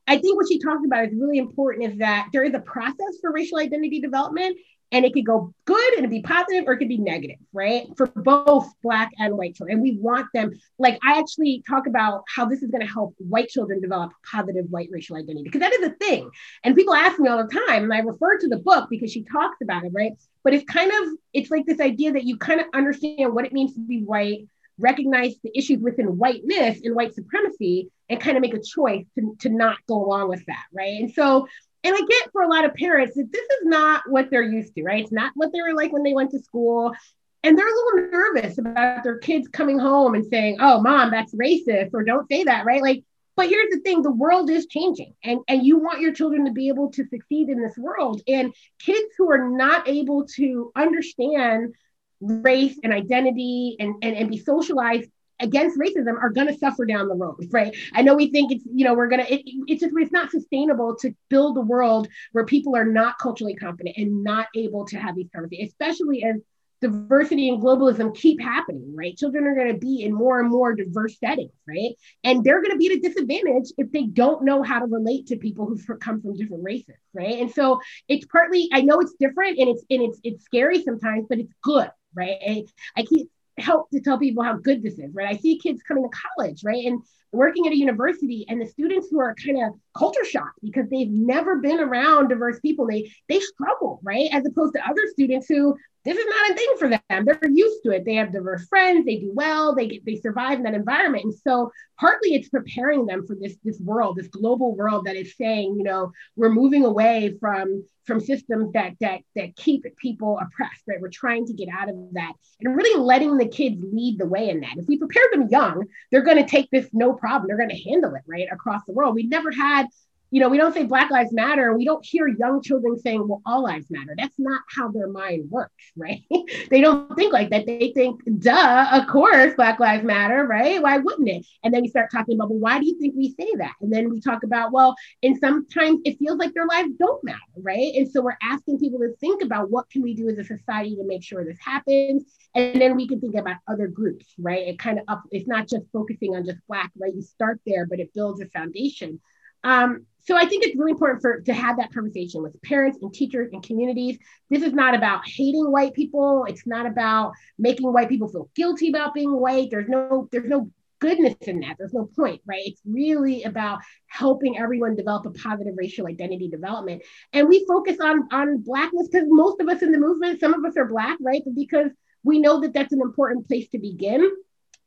I 0.09 0.17
think 0.17 0.35
what 0.35 0.47
she 0.47 0.57
talks 0.57 0.83
about 0.83 1.05
is 1.05 1.13
really 1.15 1.37
important 1.37 1.91
is 1.91 1.99
that 1.99 2.29
there 2.33 2.43
is 2.43 2.55
a 2.55 2.59
process 2.59 3.19
for 3.21 3.31
racial 3.31 3.59
identity 3.59 4.01
development 4.01 4.57
and 4.91 5.05
it 5.05 5.13
could 5.13 5.25
go 5.25 5.53
good 5.65 5.93
and 5.99 6.09
be 6.09 6.23
positive 6.23 6.67
or 6.67 6.73
it 6.73 6.77
could 6.77 6.87
be 6.87 6.97
negative, 6.97 7.37
right? 7.53 7.85
For 7.95 8.07
both 8.07 8.67
black 8.81 9.11
and 9.19 9.37
white 9.37 9.53
children. 9.53 9.75
And 9.75 9.83
we 9.83 9.99
want 9.99 10.25
them, 10.33 10.51
like 10.79 10.97
I 11.05 11.19
actually 11.19 11.63
talk 11.69 11.85
about 11.85 12.23
how 12.27 12.45
this 12.45 12.63
is 12.63 12.71
going 12.71 12.81
to 12.81 12.91
help 12.91 13.13
white 13.19 13.49
children 13.49 13.81
develop 13.81 14.11
positive 14.29 14.65
white 14.71 14.89
racial 14.91 15.15
identity 15.15 15.43
because 15.43 15.61
that 15.61 15.73
is 15.73 15.85
a 15.87 15.91
thing. 15.91 16.27
And 16.63 16.75
people 16.75 16.95
ask 16.95 17.19
me 17.19 17.29
all 17.29 17.37
the 17.37 17.59
time, 17.67 17.83
and 17.83 17.93
I 17.93 17.99
refer 17.99 18.39
to 18.39 18.47
the 18.47 18.57
book 18.57 18.89
because 18.89 19.11
she 19.11 19.23
talks 19.23 19.57
about 19.61 19.85
it, 19.85 19.91
right? 19.93 20.13
But 20.43 20.55
it's 20.55 20.65
kind 20.65 20.91
of, 20.91 21.13
it's 21.33 21.51
like 21.51 21.67
this 21.67 21.79
idea 21.79 22.13
that 22.13 22.23
you 22.23 22.37
kind 22.37 22.59
of 22.59 22.65
understand 22.73 23.35
what 23.35 23.45
it 23.45 23.53
means 23.53 23.75
to 23.75 23.79
be 23.79 24.01
white, 24.01 24.47
recognize 24.79 25.35
the 25.43 25.55
issues 25.55 25.81
within 25.81 26.17
whiteness 26.17 26.79
and 26.83 26.95
white 26.95 27.13
supremacy, 27.13 27.91
and 28.09 28.19
kind 28.19 28.37
of 28.37 28.41
make 28.41 28.53
a 28.53 28.61
choice 28.61 29.05
to, 29.15 29.35
to 29.39 29.49
not 29.49 29.77
go 29.87 30.03
along 30.03 30.29
with 30.29 30.45
that, 30.47 30.65
right? 30.73 30.99
And 30.99 31.13
so 31.13 31.47
and 31.83 31.95
I 31.95 31.99
get 31.99 32.31
for 32.31 32.41
a 32.41 32.49
lot 32.49 32.65
of 32.65 32.73
parents 32.73 33.15
that 33.15 33.31
this 33.31 33.41
is 33.41 33.63
not 33.63 34.03
what 34.07 34.29
they're 34.29 34.43
used 34.43 34.75
to, 34.75 34.83
right? 34.83 35.03
It's 35.03 35.11
not 35.11 35.31
what 35.35 35.51
they 35.53 35.61
were 35.61 35.73
like 35.73 35.93
when 35.93 36.03
they 36.03 36.13
went 36.13 36.31
to 36.31 36.39
school. 36.39 36.93
And 37.41 37.57
they're 37.57 37.67
a 37.67 37.73
little 37.73 38.11
nervous 38.11 38.57
about 38.57 39.03
their 39.03 39.17
kids 39.17 39.47
coming 39.47 39.79
home 39.79 40.13
and 40.13 40.25
saying, 40.25 40.57
oh, 40.59 40.81
mom, 40.81 41.11
that's 41.11 41.33
racist, 41.33 41.91
or 41.93 42.03
don't 42.03 42.27
say 42.27 42.43
that, 42.43 42.65
right? 42.65 42.81
Like, 42.81 43.05
but 43.37 43.47
here's 43.47 43.71
the 43.71 43.79
thing 43.79 44.01
the 44.01 44.11
world 44.11 44.49
is 44.49 44.65
changing, 44.65 45.13
and, 45.23 45.39
and 45.47 45.65
you 45.65 45.79
want 45.79 46.01
your 46.01 46.11
children 46.11 46.43
to 46.43 46.51
be 46.51 46.67
able 46.67 46.91
to 46.91 47.05
succeed 47.07 47.47
in 47.47 47.61
this 47.61 47.77
world. 47.77 48.21
And 48.27 48.53
kids 48.79 49.13
who 49.17 49.31
are 49.31 49.49
not 49.49 49.87
able 49.87 50.25
to 50.35 50.73
understand 50.75 51.73
race 52.19 52.77
and 52.83 52.91
identity 52.91 53.77
and, 53.79 53.95
and, 54.01 54.17
and 54.17 54.29
be 54.29 54.37
socialized 54.37 55.09
against 55.39 55.77
racism 55.77 56.21
are 56.21 56.29
going 56.29 56.47
to 56.47 56.57
suffer 56.57 56.85
down 56.85 57.07
the 57.07 57.15
road, 57.15 57.35
right? 57.51 57.75
I 57.93 58.01
know 58.01 58.15
we 58.15 58.31
think 58.31 58.51
it's, 58.51 58.65
you 58.65 58.85
know, 58.85 58.93
we're 58.93 59.07
going 59.07 59.25
it, 59.27 59.45
to, 59.45 59.63
it's 59.67 59.81
just, 59.81 59.93
it's 59.97 60.11
not 60.11 60.31
sustainable 60.31 60.95
to 60.97 61.13
build 61.29 61.57
a 61.57 61.61
world 61.61 62.07
where 62.31 62.45
people 62.45 62.75
are 62.75 62.85
not 62.85 63.17
culturally 63.19 63.55
competent 63.55 63.97
and 63.97 64.23
not 64.23 64.47
able 64.55 64.85
to 64.85 64.97
have 64.97 65.15
these 65.15 65.29
conversations, 65.33 65.71
especially 65.71 66.23
as 66.23 66.37
diversity 66.81 67.49
and 67.49 67.61
globalism 67.61 68.15
keep 68.15 68.41
happening, 68.41 68.93
right? 68.95 69.17
Children 69.17 69.45
are 69.45 69.55
going 69.55 69.73
to 69.73 69.77
be 69.77 70.03
in 70.03 70.13
more 70.13 70.39
and 70.39 70.49
more 70.49 70.73
diverse 70.73 71.17
settings, 71.19 71.51
right? 71.67 71.91
And 72.23 72.43
they're 72.43 72.61
going 72.61 72.71
to 72.71 72.77
be 72.77 72.87
at 72.87 72.97
a 72.97 72.99
disadvantage 72.99 73.71
if 73.77 73.91
they 73.91 74.03
don't 74.03 74.45
know 74.45 74.63
how 74.63 74.79
to 74.79 74.85
relate 74.85 75.27
to 75.27 75.37
people 75.37 75.65
who 75.65 75.77
come 75.97 76.21
from 76.21 76.37
different 76.37 76.63
races, 76.63 76.95
right? 77.13 77.39
And 77.39 77.51
so 77.51 77.81
it's 78.07 78.25
partly, 78.27 78.69
I 78.71 78.81
know 78.81 78.99
it's 79.01 79.13
different 79.19 79.59
and 79.59 79.69
it's 79.69 79.83
and 79.89 80.01
it's 80.01 80.19
it's 80.23 80.45
scary 80.45 80.81
sometimes, 80.83 81.25
but 81.27 81.39
it's 81.39 81.53
good, 81.63 81.91
right? 82.13 82.37
I, 82.47 82.65
I 82.95 83.03
keep 83.03 83.29
help 83.59 83.89
to 83.91 83.99
tell 83.99 84.17
people 84.17 84.43
how 84.43 84.53
good 84.57 84.83
this 84.83 84.99
is, 84.99 85.13
right? 85.13 85.35
I 85.35 85.37
see 85.37 85.57
kids 85.57 85.81
coming 85.87 86.03
to 86.03 86.17
college, 86.37 86.63
right? 86.63 86.85
And 86.85 87.01
working 87.31 87.67
at 87.67 87.73
a 87.73 87.77
university 87.77 88.45
and 88.49 88.61
the 88.61 88.65
students 88.65 89.07
who 89.09 89.19
are 89.19 89.35
kind 89.35 89.63
of 89.63 89.73
culture 89.95 90.25
shocked 90.25 90.59
because 90.61 90.89
they've 90.89 91.11
never 91.11 91.57
been 91.57 91.79
around 91.79 92.29
diverse 92.29 92.59
people, 92.59 92.87
they 92.87 93.11
they 93.27 93.39
struggle, 93.39 93.99
right? 94.03 94.29
As 94.31 94.45
opposed 94.45 94.73
to 94.73 94.89
other 94.89 95.01
students 95.11 95.47
who 95.47 95.77
this 96.09 96.17
is 96.17 96.25
not 96.25 96.49
a 96.49 96.53
thing 96.55 96.73
for 96.79 96.89
them. 96.89 97.25
They're 97.25 97.51
used 97.51 97.83
to 97.83 97.91
it. 97.91 98.03
They 98.03 98.15
have 98.15 98.33
diverse 98.33 98.67
friends. 98.67 99.05
They 99.05 99.17
do 99.17 99.31
well. 99.31 99.75
They 99.75 99.87
get, 99.87 100.05
they 100.05 100.15
survive 100.15 100.57
in 100.57 100.63
that 100.63 100.73
environment. 100.73 101.25
And 101.25 101.33
so 101.35 101.71
partly 101.99 102.33
it's 102.33 102.49
preparing 102.49 103.05
them 103.05 103.27
for 103.27 103.35
this 103.39 103.57
this 103.63 103.79
world, 103.79 104.15
this 104.17 104.27
global 104.27 104.75
world 104.75 105.05
that 105.05 105.15
is 105.15 105.35
saying, 105.35 105.75
you 105.77 105.83
know, 105.83 106.11
we're 106.35 106.49
moving 106.49 106.83
away 106.83 107.37
from 107.39 107.85
from 108.05 108.19
systems 108.19 108.73
that 108.73 108.93
that 109.01 109.19
that 109.35 109.55
keep 109.55 109.85
people 109.97 110.39
oppressed. 110.41 110.81
Right, 110.87 110.99
we're 110.99 111.09
trying 111.09 111.45
to 111.45 111.53
get 111.53 111.69
out 111.69 111.89
of 111.89 111.95
that 112.13 112.33
and 112.61 112.75
really 112.75 112.99
letting 112.99 113.37
the 113.37 113.47
kids 113.47 113.79
lead 113.83 114.17
the 114.17 114.25
way 114.25 114.49
in 114.49 114.61
that. 114.61 114.77
If 114.77 114.87
we 114.87 114.97
prepare 114.97 115.25
them 115.31 115.47
young, 115.51 115.85
they're 116.11 116.23
going 116.23 116.43
to 116.43 116.49
take 116.49 116.71
this 116.71 116.89
no 116.91 117.13
problem. 117.13 117.47
They're 117.47 117.57
going 117.57 117.69
to 117.69 117.89
handle 117.89 118.15
it 118.15 118.23
right 118.25 118.47
across 118.51 118.81
the 118.87 118.93
world. 118.93 119.13
We 119.13 119.27
never 119.27 119.51
had 119.51 119.85
you 120.31 120.39
know, 120.39 120.49
we 120.49 120.57
don't 120.57 120.73
say 120.73 120.85
Black 120.85 121.09
Lives 121.09 121.33
Matter. 121.33 121.75
We 121.75 121.85
don't 121.85 122.05
hear 122.05 122.27
young 122.27 122.61
children 122.61 122.99
saying, 122.99 123.27
well, 123.27 123.41
all 123.45 123.63
lives 123.63 123.87
matter. 123.89 124.13
That's 124.17 124.37
not 124.37 124.61
how 124.75 124.89
their 124.91 125.07
mind 125.07 125.49
works, 125.49 125.91
right? 125.97 126.23
they 126.69 126.81
don't 126.81 127.15
think 127.15 127.33
like 127.33 127.49
that. 127.49 127.65
They 127.65 127.91
think, 127.95 128.21
duh, 128.39 128.89
of 128.91 129.07
course, 129.07 129.53
Black 129.55 129.79
Lives 129.79 130.03
Matter, 130.03 130.45
right? 130.45 130.81
Why 130.81 130.97
wouldn't 130.97 131.29
it? 131.29 131.45
And 131.63 131.73
then 131.73 131.81
we 131.81 131.87
start 131.87 132.11
talking 132.11 132.35
about, 132.35 132.49
well, 132.49 132.59
why 132.59 132.79
do 132.79 132.85
you 132.85 132.99
think 132.99 133.15
we 133.15 133.33
say 133.39 133.53
that? 133.57 133.73
And 133.81 133.91
then 133.91 134.09
we 134.09 134.19
talk 134.21 134.43
about, 134.43 134.71
well, 134.71 134.95
and 135.23 135.37
sometimes 135.37 136.01
it 136.05 136.19
feels 136.19 136.37
like 136.37 136.53
their 136.53 136.67
lives 136.67 136.91
don't 136.99 137.23
matter, 137.23 137.39
right? 137.57 137.93
And 137.95 138.09
so 138.09 138.21
we're 138.21 138.37
asking 138.41 138.79
people 138.79 138.99
to 138.99 139.15
think 139.19 139.43
about 139.43 139.71
what 139.71 139.89
can 139.89 140.01
we 140.01 140.13
do 140.13 140.29
as 140.29 140.37
a 140.37 140.43
society 140.43 140.95
to 140.95 141.03
make 141.05 141.23
sure 141.23 141.43
this 141.43 141.59
happens. 141.63 142.23
And 142.55 142.79
then 142.79 142.95
we 142.95 143.07
can 143.07 143.19
think 143.19 143.35
about 143.35 143.57
other 143.67 143.87
groups, 143.87 144.25
right? 144.37 144.67
It 144.67 144.79
kind 144.79 144.99
of 144.99 145.05
up, 145.07 145.23
it's 145.31 145.47
not 145.47 145.67
just 145.67 145.85
focusing 145.91 146.35
on 146.35 146.45
just 146.45 146.59
Black, 146.67 146.91
right? 146.97 147.13
You 147.13 147.21
start 147.21 147.59
there, 147.65 147.85
but 147.85 147.99
it 147.99 148.13
builds 148.13 148.41
a 148.41 148.47
foundation. 148.47 149.19
Um, 149.63 150.05
so 150.29 150.35
I 150.35 150.45
think 150.45 150.63
it's 150.63 150.77
really 150.77 150.91
important 150.91 151.21
for 151.21 151.41
to 151.41 151.53
have 151.53 151.77
that 151.77 151.91
conversation 151.93 152.43
with 152.43 152.61
parents 152.61 152.99
and 153.01 153.11
teachers 153.11 153.49
and 153.51 153.63
communities. 153.63 154.19
This 154.49 154.61
is 154.61 154.73
not 154.73 154.93
about 154.93 155.27
hating 155.27 155.71
white 155.71 155.93
people. 155.93 156.45
It's 156.47 156.67
not 156.67 156.85
about 156.85 157.31
making 157.57 157.91
white 157.91 158.09
people 158.09 158.27
feel 158.27 158.49
guilty 158.55 158.89
about 158.89 159.13
being 159.13 159.31
white. 159.31 159.69
There's 159.71 159.89
no 159.89 160.29
there's 160.31 160.49
no 160.49 160.69
goodness 160.99 161.35
in 161.41 161.61
that. 161.61 161.77
There's 161.79 161.93
no 161.93 162.09
point, 162.15 162.41
right? 162.45 162.61
It's 162.63 162.81
really 162.85 163.43
about 163.43 163.79
helping 164.07 164.59
everyone 164.59 164.95
develop 164.95 165.25
a 165.25 165.31
positive 165.31 165.73
racial 165.77 166.07
identity 166.07 166.49
development. 166.49 167.01
And 167.33 167.47
we 167.47 167.65
focus 167.67 167.97
on 167.99 168.27
on 168.31 168.59
blackness 168.59 169.07
because 169.11 169.27
most 169.29 169.59
of 169.61 169.67
us 169.67 169.81
in 169.81 169.91
the 169.91 169.97
movement, 169.97 170.39
some 170.39 170.53
of 170.53 170.63
us 170.63 170.77
are 170.77 170.85
black, 170.85 171.17
right? 171.21 171.41
Because 171.55 171.91
we 172.23 172.39
know 172.39 172.59
that 172.61 172.73
that's 172.73 172.93
an 172.93 173.01
important 173.01 173.47
place 173.47 173.67
to 173.69 173.79
begin 173.79 174.29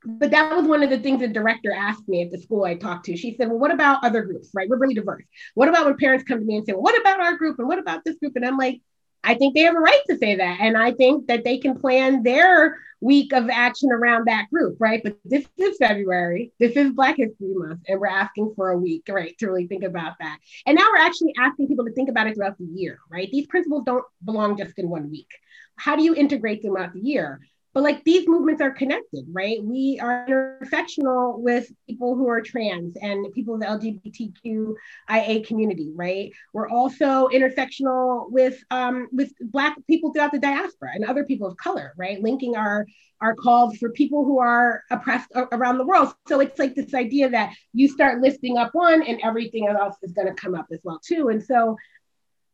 but 0.04 0.30
that 0.30 0.54
was 0.54 0.66
one 0.66 0.82
of 0.82 0.90
the 0.90 0.98
things 0.98 1.20
the 1.20 1.28
director 1.28 1.72
asked 1.72 2.08
me 2.08 2.22
at 2.22 2.30
the 2.30 2.38
school 2.38 2.64
I 2.64 2.74
talked 2.74 3.06
to. 3.06 3.16
She 3.16 3.34
said, 3.36 3.48
Well, 3.48 3.58
what 3.58 3.72
about 3.72 4.04
other 4.04 4.22
groups, 4.22 4.50
right? 4.54 4.68
We're 4.68 4.78
really 4.78 4.94
diverse. 4.94 5.24
What 5.54 5.68
about 5.68 5.86
when 5.86 5.96
parents 5.96 6.24
come 6.24 6.38
to 6.38 6.44
me 6.44 6.56
and 6.56 6.66
say, 6.66 6.72
Well, 6.72 6.82
what 6.82 7.00
about 7.00 7.20
our 7.20 7.36
group? 7.36 7.58
And 7.58 7.68
what 7.68 7.78
about 7.78 8.04
this 8.04 8.16
group? 8.16 8.36
And 8.36 8.44
I'm 8.44 8.56
like, 8.56 8.80
I 9.24 9.34
think 9.34 9.54
they 9.54 9.60
have 9.62 9.76
a 9.76 9.80
right 9.80 10.02
to 10.10 10.18
say 10.18 10.36
that. 10.36 10.58
And 10.60 10.76
I 10.76 10.92
think 10.92 11.28
that 11.28 11.44
they 11.44 11.58
can 11.58 11.78
plan 11.78 12.22
their 12.22 12.78
week 13.00 13.32
of 13.32 13.48
action 13.50 13.90
around 13.90 14.26
that 14.26 14.48
group, 14.50 14.76
right? 14.80 15.00
But 15.02 15.16
this 15.24 15.46
is 15.56 15.76
February. 15.76 16.52
This 16.58 16.76
is 16.76 16.92
Black 16.92 17.16
History 17.16 17.52
Month. 17.54 17.80
And 17.88 18.00
we're 18.00 18.08
asking 18.08 18.54
for 18.56 18.70
a 18.70 18.78
week, 18.78 19.04
right, 19.08 19.36
to 19.38 19.46
really 19.46 19.66
think 19.66 19.84
about 19.84 20.14
that. 20.20 20.38
And 20.66 20.76
now 20.76 20.86
we're 20.90 21.04
actually 21.04 21.34
asking 21.38 21.68
people 21.68 21.84
to 21.84 21.92
think 21.92 22.08
about 22.08 22.26
it 22.26 22.34
throughout 22.34 22.58
the 22.58 22.64
year, 22.64 22.98
right? 23.10 23.28
These 23.30 23.46
principles 23.46 23.84
don't 23.84 24.04
belong 24.24 24.56
just 24.56 24.78
in 24.78 24.88
one 24.88 25.10
week. 25.10 25.28
How 25.76 25.96
do 25.96 26.04
you 26.04 26.14
integrate 26.14 26.62
them 26.62 26.72
throughout 26.72 26.92
the 26.92 27.00
year? 27.00 27.40
But 27.74 27.82
like 27.82 28.04
these 28.04 28.28
movements 28.28 28.60
are 28.60 28.70
connected, 28.70 29.24
right? 29.32 29.62
We 29.62 29.98
are 30.00 30.26
intersectional 30.28 31.38
with 31.38 31.70
people 31.88 32.14
who 32.14 32.28
are 32.28 32.40
trans 32.40 32.96
and 33.00 33.32
people 33.32 33.54
of 33.54 33.60
the 33.60 33.66
LGBTQIA 33.66 35.46
community, 35.46 35.90
right? 35.94 36.32
We're 36.52 36.68
also 36.68 37.28
intersectional 37.28 38.30
with 38.30 38.62
um, 38.70 39.08
with 39.12 39.32
Black 39.40 39.76
people 39.86 40.12
throughout 40.12 40.32
the 40.32 40.38
diaspora 40.38 40.90
and 40.94 41.04
other 41.04 41.24
people 41.24 41.48
of 41.48 41.56
color, 41.56 41.92
right? 41.96 42.22
Linking 42.22 42.56
our 42.56 42.86
our 43.22 43.34
calls 43.36 43.78
for 43.78 43.90
people 43.90 44.24
who 44.24 44.40
are 44.40 44.82
oppressed 44.90 45.30
around 45.52 45.78
the 45.78 45.86
world. 45.86 46.12
So 46.26 46.40
it's 46.40 46.58
like 46.58 46.74
this 46.74 46.92
idea 46.92 47.30
that 47.30 47.54
you 47.72 47.88
start 47.88 48.20
lifting 48.20 48.58
up 48.58 48.70
one 48.72 49.00
and 49.02 49.20
everything 49.22 49.68
else 49.68 49.94
is 50.02 50.12
going 50.12 50.26
to 50.26 50.34
come 50.34 50.56
up 50.56 50.66
as 50.72 50.80
well 50.82 51.00
too. 51.02 51.28
And 51.28 51.42
so 51.42 51.76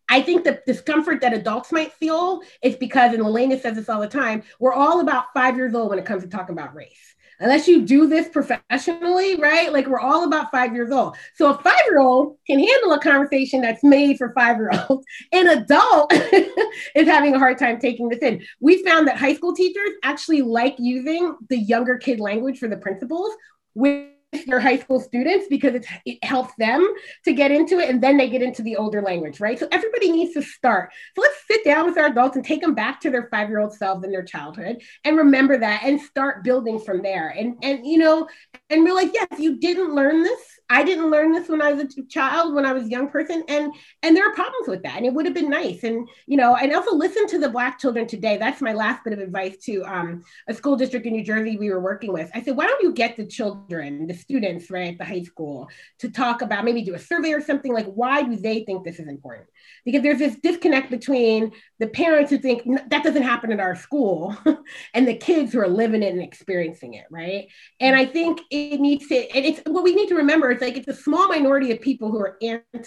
I 0.09 0.23
think 0.23 0.45
the 0.45 0.63
discomfort 0.67 1.21
that 1.21 1.35
adults 1.35 1.73
might 1.73 1.93
feel 1.93 2.43
is 2.63 2.77
because, 2.77 3.13
and 3.13 3.23
Elena 3.23 3.59
says 3.59 3.77
this 3.77 3.89
all 3.89 4.01
the 4.01 4.09
time, 4.09 4.43
we're 4.59 4.73
all 4.73 5.01
about 5.01 5.27
five 5.35 5.57
years 5.57 5.75
old 5.75 5.91
when 5.91 5.99
it 5.99 6.07
comes 6.07 6.23
to 6.23 6.29
talking 6.29 6.55
about 6.55 6.75
race. 6.75 7.15
Unless 7.41 7.69
you 7.69 7.83
do 7.83 8.09
this 8.09 8.29
professionally, 8.29 9.37
right? 9.37 9.73
Like 9.73 9.87
we're 9.87 10.01
all 10.01 10.25
about 10.25 10.51
five 10.51 10.75
years 10.75 10.91
old. 10.91 11.17
So 11.35 11.53
a 11.53 11.63
five 11.63 11.81
year 11.89 12.01
old 12.01 12.37
can 12.47 12.59
handle 12.59 12.93
a 12.93 13.01
conversation 13.01 13.61
that's 13.61 13.85
made 13.85 14.19
for 14.19 14.33
five 14.35 14.57
year 14.57 14.73
olds. 14.89 15.07
An 15.33 15.47
adult 15.47 16.13
is 16.97 17.07
having 17.07 17.35
a 17.35 17.39
hard 17.39 17.59
time 17.59 17.79
taking 17.79 18.09
this 18.09 18.23
in. 18.23 18.45
We 18.61 18.83
found 18.83 19.07
that 19.07 19.19
high 19.19 19.35
school 19.35 19.55
teachers 19.55 19.91
actually 20.03 20.43
like 20.43 20.75
using 20.79 21.37
the 21.49 21.59
younger 21.59 21.97
kid 21.97 22.19
language 22.19 22.59
for 22.59 22.67
the 22.67 22.77
principals, 22.77 23.31
which 23.75 24.09
your 24.33 24.61
high 24.61 24.79
school 24.79 25.01
students 25.01 25.47
because 25.49 25.75
it, 25.75 25.87
it 26.05 26.23
helps 26.23 26.55
them 26.59 26.87
to 27.25 27.33
get 27.33 27.51
into 27.51 27.79
it 27.79 27.89
and 27.89 28.03
then 28.03 28.17
they 28.17 28.29
get 28.29 28.43
into 28.43 28.63
the 28.63 28.77
older 28.77 29.01
language, 29.03 29.41
right? 29.41 29.59
So 29.59 29.69
everybody 29.71 30.13
needs 30.13 30.35
to 30.35 30.43
start. 30.43 30.91
So 31.17 31.23
let's 31.23 31.37
sit 31.51 31.65
down 31.65 31.87
with 31.87 31.99
our 31.99 32.07
adults 32.07 32.37
and 32.37 32.45
take 32.45 32.61
them 32.61 32.75
back 32.75 33.01
to 33.01 33.11
their 33.11 33.29
five 33.31 33.49
year 33.49 33.61
old 33.61 33.73
selves 33.75 34.05
in 34.05 34.11
their 34.11 34.23
childhood 34.23 34.83
and 35.05 35.17
remember 35.17 35.59
that 35.59 35.83
and 35.85 36.01
start 36.01 36.45
building 36.45 36.79
from 36.79 37.03
there. 37.03 37.29
And, 37.29 37.57
and, 37.63 37.87
you 37.87 37.99
know, 37.99 38.29
and 38.71 38.85
realize, 38.85 39.11
yes, 39.15 39.29
you 39.39 39.59
didn't 39.59 39.95
learn 39.95 40.23
this 40.23 40.59
I 40.71 40.85
didn't 40.85 41.11
learn 41.11 41.33
this 41.33 41.49
when 41.49 41.63
I 41.63 41.73
was 41.73 41.97
a 41.97 42.03
child, 42.05 42.55
when 42.55 42.67
I 42.67 42.73
was 42.73 42.85
a 42.85 42.91
young 42.91 43.09
person, 43.09 43.43
and 43.49 43.73
and 44.03 44.15
there 44.15 44.29
are 44.29 44.35
problems 44.35 44.69
with 44.69 44.83
that. 44.83 44.99
And 44.99 45.07
it 45.07 45.15
would 45.15 45.25
have 45.25 45.35
been 45.35 45.49
nice, 45.49 45.83
and 45.83 46.07
you 46.27 46.37
know, 46.37 46.57
and 46.57 46.75
also 46.75 46.95
listen 46.95 47.27
to 47.29 47.39
the 47.39 47.49
Black 47.49 47.79
children 47.79 48.07
today. 48.07 48.37
That's 48.37 48.61
my 48.61 48.75
last 48.75 49.03
bit 49.05 49.15
of 49.15 49.19
advice 49.19 49.57
to 49.65 49.83
um, 49.85 50.23
a 50.47 50.53
school 50.53 50.77
district 50.77 51.07
in 51.07 51.15
New 51.15 51.25
Jersey 51.25 51.57
we 51.57 51.71
were 51.71 51.81
working 51.81 52.13
with. 52.13 52.31
I 52.35 52.43
said, 52.43 52.57
why 52.57 52.67
don't 52.67 52.83
you 52.83 52.93
get 52.93 53.17
the 53.17 53.25
children, 53.25 54.07
the 54.07 54.15
students, 54.19 54.71
right, 54.71 54.93
at 54.93 54.99
the 54.99 55.05
high 55.05 55.23
school, 55.23 55.69
to 56.01 56.11
talk 56.11 56.43
about 56.43 56.65
maybe 56.65 56.83
do 56.83 56.95
a 56.95 56.99
survey 56.99 57.33
or 57.33 57.41
something 57.41 57.73
like 57.73 57.87
why 57.87 58.23
do 58.23 58.37
they 58.37 58.65
think 58.65 58.85
this 58.85 58.99
is 58.99 59.09
important? 59.09 59.49
because 59.85 60.03
there's 60.03 60.19
this 60.19 60.37
disconnect 60.37 60.91
between 60.91 61.53
the 61.79 61.87
parents 61.87 62.31
who 62.31 62.39
think 62.39 62.63
that 62.91 63.03
doesn't 63.03 63.23
happen 63.23 63.51
in 63.51 63.61
our 63.61 63.75
school 63.75 64.37
and 64.95 65.09
the 65.09 65.15
kids 65.15 65.53
who 65.53 65.61
are 65.61 65.69
living 65.69 66.03
it 66.03 66.13
and 66.13 66.23
experiencing 66.23 66.95
it 66.95 67.07
right 67.11 67.49
and 67.81 67.97
i 67.97 68.05
think 68.05 68.41
it 68.51 68.81
needs 68.81 69.07
to 69.09 69.17
and 69.17 69.45
it's 69.45 69.61
what 69.67 69.85
we 69.85 69.95
need 69.95 70.09
to 70.09 70.17
remember 70.17 70.51
it's 70.51 70.63
like 70.63 70.77
it's 70.77 70.89
a 70.89 70.95
small 70.95 71.29
minority 71.29 71.73
of 71.73 71.81
people 71.81 72.11
who 72.11 72.19
are 72.19 72.39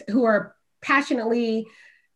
who 0.10 0.24
are 0.26 0.56
passionately 0.82 1.65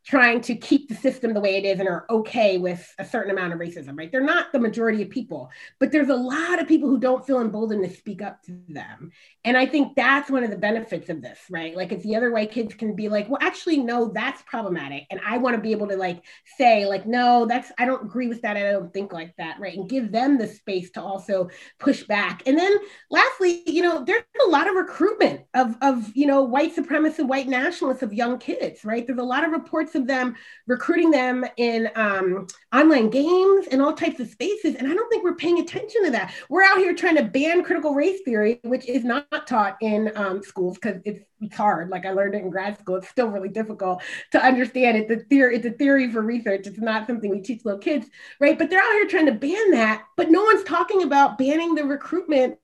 trying 0.05 0.39
to 0.39 0.55
keep 0.55 0.87
the 0.87 0.95
system 0.95 1.33
the 1.33 1.39
way 1.39 1.55
it 1.55 1.65
is 1.65 1.79
and 1.79 1.89
are 1.89 2.05
okay 2.11 2.59
with 2.59 2.93
a 2.99 3.05
certain 3.05 3.31
amount 3.31 3.51
of 3.51 3.59
racism, 3.59 3.97
right? 3.97 4.11
They're 4.11 4.21
not 4.21 4.51
the 4.51 4.59
majority 4.59 5.01
of 5.01 5.09
people, 5.09 5.49
but 5.79 5.91
there's 5.91 6.09
a 6.09 6.15
lot 6.15 6.61
of 6.61 6.67
people 6.67 6.87
who 6.87 6.99
don't 6.99 7.25
feel 7.25 7.41
emboldened 7.41 7.83
to 7.83 7.95
speak 7.95 8.21
up 8.21 8.43
to 8.43 8.55
them. 8.69 9.11
And 9.43 9.57
I 9.57 9.65
think 9.65 9.95
that's 9.95 10.29
one 10.29 10.43
of 10.43 10.51
the 10.51 10.57
benefits 10.57 11.09
of 11.09 11.23
this, 11.23 11.39
right? 11.49 11.75
Like 11.75 11.91
if 11.91 12.03
the 12.03 12.15
other 12.15 12.31
white 12.31 12.51
kids 12.51 12.75
can 12.75 12.95
be 12.95 13.09
like, 13.09 13.27
well, 13.27 13.39
actually, 13.41 13.77
no, 13.77 14.09
that's 14.09 14.43
problematic. 14.43 15.07
And 15.09 15.19
I 15.25 15.37
want 15.39 15.55
to 15.55 15.61
be 15.61 15.71
able 15.71 15.87
to 15.87 15.97
like 15.97 16.23
say, 16.55 16.85
like, 16.85 17.07
no, 17.07 17.47
that's, 17.47 17.71
I 17.79 17.85
don't 17.85 18.03
agree 18.03 18.27
with 18.27 18.43
that. 18.43 18.57
I 18.57 18.71
don't 18.71 18.93
think 18.93 19.11
like 19.11 19.33
that, 19.37 19.59
right? 19.59 19.75
And 19.75 19.89
give 19.89 20.11
them 20.11 20.37
the 20.37 20.47
space 20.47 20.91
to 20.91 21.01
also 21.01 21.49
push 21.79 22.03
back. 22.03 22.43
And 22.45 22.59
then 22.59 22.77
lastly, 23.09 23.63
you 23.65 23.81
know, 23.81 24.03
there's 24.03 24.23
a 24.45 24.49
lot 24.49 24.67
of 24.67 24.75
recruitment 24.75 25.41
of, 25.55 25.75
of 25.81 26.15
you 26.15 26.27
know, 26.27 26.43
white 26.43 26.75
supremacists, 26.75 27.27
white 27.27 27.47
nationalists 27.47 28.03
of 28.03 28.13
young 28.13 28.37
kids, 28.37 28.85
right? 28.85 29.05
There's 29.07 29.17
a 29.17 29.23
lot 29.23 29.43
of 29.43 29.51
reports 29.51 29.94
of 29.95 30.07
them 30.07 30.35
recruiting 30.67 31.11
them 31.11 31.45
in 31.57 31.89
um, 31.95 32.47
online 32.73 33.09
games 33.09 33.67
and 33.71 33.81
all 33.81 33.93
types 33.93 34.19
of 34.19 34.29
spaces. 34.29 34.75
And 34.75 34.87
I 34.87 34.93
don't 34.93 35.09
think 35.09 35.23
we're 35.23 35.35
paying 35.35 35.59
attention 35.59 36.05
to 36.05 36.11
that. 36.11 36.33
We're 36.49 36.63
out 36.63 36.77
here 36.77 36.93
trying 36.93 37.15
to 37.17 37.23
ban 37.23 37.63
critical 37.63 37.93
race 37.93 38.21
theory, 38.25 38.59
which 38.63 38.87
is 38.87 39.03
not 39.03 39.47
taught 39.47 39.77
in 39.81 40.11
um, 40.15 40.43
schools 40.43 40.77
because 40.77 41.01
it's, 41.05 41.21
it's 41.41 41.55
hard. 41.55 41.89
Like 41.89 42.05
I 42.05 42.11
learned 42.11 42.35
it 42.35 42.41
in 42.43 42.49
grad 42.49 42.77
school. 42.79 42.97
It's 42.97 43.09
still 43.09 43.27
really 43.27 43.49
difficult 43.49 44.01
to 44.31 44.43
understand 44.43 44.97
it. 44.97 45.07
The 45.07 45.17
theory, 45.25 45.55
it's 45.55 45.65
a 45.65 45.71
theory 45.71 46.11
for 46.11 46.21
research. 46.21 46.67
It's 46.67 46.79
not 46.79 47.07
something 47.07 47.29
we 47.29 47.41
teach 47.41 47.65
little 47.65 47.79
kids, 47.79 48.07
right? 48.39 48.57
But 48.57 48.69
they're 48.69 48.79
out 48.79 48.93
here 48.93 49.07
trying 49.07 49.27
to 49.27 49.33
ban 49.33 49.71
that, 49.71 50.03
but 50.17 50.29
no 50.29 50.43
one's 50.43 50.63
talking 50.63 51.03
about 51.03 51.37
banning 51.37 51.75
the 51.75 51.85
recruitment 51.85 52.57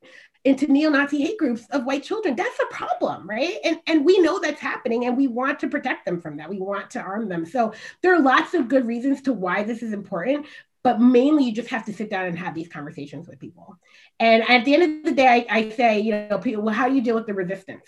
into 0.43 0.71
neo-Nazi 0.71 1.21
hate 1.21 1.37
groups 1.37 1.67
of 1.69 1.85
white 1.85 2.03
children. 2.03 2.35
That's 2.35 2.59
a 2.59 2.73
problem, 2.73 3.29
right? 3.29 3.57
And, 3.63 3.79
and 3.85 4.03
we 4.03 4.19
know 4.19 4.39
that's 4.39 4.59
happening 4.59 5.05
and 5.05 5.15
we 5.15 5.27
want 5.27 5.59
to 5.59 5.69
protect 5.69 6.05
them 6.05 6.19
from 6.19 6.37
that. 6.37 6.49
We 6.49 6.59
want 6.59 6.89
to 6.91 6.99
arm 6.99 7.29
them. 7.29 7.45
So 7.45 7.73
there 8.01 8.15
are 8.15 8.19
lots 8.19 8.53
of 8.53 8.67
good 8.67 8.87
reasons 8.87 9.21
to 9.23 9.33
why 9.33 9.63
this 9.63 9.83
is 9.83 9.93
important, 9.93 10.47
but 10.83 10.99
mainly 10.99 11.43
you 11.45 11.53
just 11.53 11.69
have 11.69 11.85
to 11.85 11.93
sit 11.93 12.09
down 12.09 12.25
and 12.25 12.39
have 12.39 12.55
these 12.55 12.67
conversations 12.67 13.27
with 13.27 13.39
people. 13.39 13.77
And 14.19 14.41
at 14.49 14.65
the 14.65 14.73
end 14.73 14.83
of 14.83 15.05
the 15.05 15.15
day, 15.15 15.27
I, 15.27 15.57
I 15.57 15.69
say, 15.69 15.99
you 15.99 16.27
know, 16.27 16.39
people, 16.39 16.63
well, 16.63 16.73
how 16.73 16.89
do 16.89 16.95
you 16.95 17.01
deal 17.01 17.15
with 17.15 17.27
the 17.27 17.35
resistance? 17.35 17.85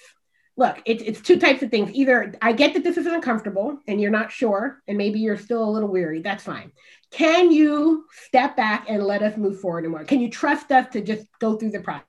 Look, 0.56 0.80
it's, 0.86 1.02
it's 1.02 1.22
two 1.22 1.40
types 1.40 1.64
of 1.64 1.72
things. 1.72 1.90
Either 1.96 2.36
I 2.40 2.54
get 2.54 2.76
that 2.76 2.84
this 2.84 2.98
is 2.98 3.08
uncomfortable 3.08 3.80
and 3.88 4.00
you're 4.00 4.12
not 4.12 4.32
sure, 4.32 4.84
and 4.88 4.96
maybe 4.96 5.20
you're 5.20 5.36
still 5.36 5.68
a 5.68 5.72
little 5.72 5.90
weary. 5.90 6.22
That's 6.22 6.44
fine. 6.44 6.72
Can 7.10 7.52
you 7.52 8.06
step 8.28 8.56
back 8.56 8.86
and 8.88 9.02
let 9.02 9.24
us 9.24 9.36
move 9.36 9.60
forward 9.60 9.86
and 9.86 9.92
more? 9.92 10.04
Can 10.04 10.20
you 10.20 10.30
trust 10.30 10.72
us 10.72 10.86
to 10.94 11.02
just 11.02 11.26
go 11.40 11.58
through 11.58 11.72
the 11.72 11.80
process? 11.80 12.04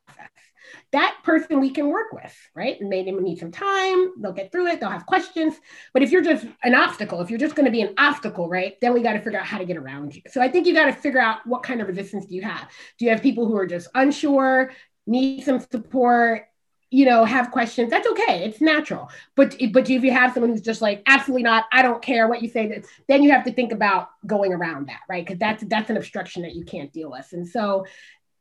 That 0.92 1.16
person 1.24 1.60
we 1.60 1.70
can 1.70 1.88
work 1.88 2.12
with, 2.12 2.34
right? 2.54 2.80
And 2.80 2.92
they 2.92 3.02
need 3.02 3.38
some 3.38 3.50
time, 3.50 4.12
they'll 4.20 4.32
get 4.32 4.52
through 4.52 4.68
it, 4.68 4.80
they'll 4.80 4.90
have 4.90 5.06
questions. 5.06 5.54
But 5.92 6.02
if 6.02 6.10
you're 6.10 6.22
just 6.22 6.46
an 6.62 6.74
obstacle, 6.74 7.20
if 7.20 7.30
you're 7.30 7.38
just 7.38 7.54
going 7.54 7.66
to 7.66 7.72
be 7.72 7.82
an 7.82 7.94
obstacle, 7.98 8.48
right, 8.48 8.74
then 8.80 8.94
we 8.94 9.02
got 9.02 9.14
to 9.14 9.20
figure 9.20 9.38
out 9.38 9.46
how 9.46 9.58
to 9.58 9.64
get 9.64 9.76
around 9.76 10.14
you. 10.14 10.22
So 10.30 10.40
I 10.40 10.48
think 10.48 10.66
you 10.66 10.74
got 10.74 10.86
to 10.86 10.92
figure 10.92 11.20
out 11.20 11.46
what 11.46 11.62
kind 11.62 11.80
of 11.80 11.88
resistance 11.88 12.26
do 12.26 12.34
you 12.34 12.42
have? 12.42 12.68
Do 12.98 13.04
you 13.04 13.10
have 13.10 13.22
people 13.22 13.46
who 13.46 13.56
are 13.56 13.66
just 13.66 13.88
unsure, 13.94 14.72
need 15.06 15.44
some 15.44 15.60
support? 15.60 16.48
you 16.94 17.04
know 17.04 17.24
have 17.24 17.50
questions 17.50 17.90
that's 17.90 18.06
okay 18.06 18.44
it's 18.44 18.60
natural 18.60 19.10
but 19.34 19.56
but 19.72 19.90
if 19.90 20.04
you 20.04 20.12
have 20.12 20.32
someone 20.32 20.50
who's 20.50 20.60
just 20.60 20.80
like 20.80 21.02
absolutely 21.06 21.42
not 21.42 21.64
i 21.72 21.82
don't 21.82 22.00
care 22.00 22.28
what 22.28 22.40
you 22.40 22.48
say 22.48 22.82
then 23.08 23.22
you 23.22 23.32
have 23.32 23.42
to 23.42 23.52
think 23.52 23.72
about 23.72 24.10
going 24.26 24.52
around 24.52 24.86
that 24.86 25.00
right 25.08 25.26
because 25.26 25.38
that's 25.38 25.64
that's 25.64 25.90
an 25.90 25.96
obstruction 25.96 26.42
that 26.42 26.54
you 26.54 26.64
can't 26.64 26.92
deal 26.92 27.10
with 27.10 27.26
and 27.32 27.48
so 27.48 27.84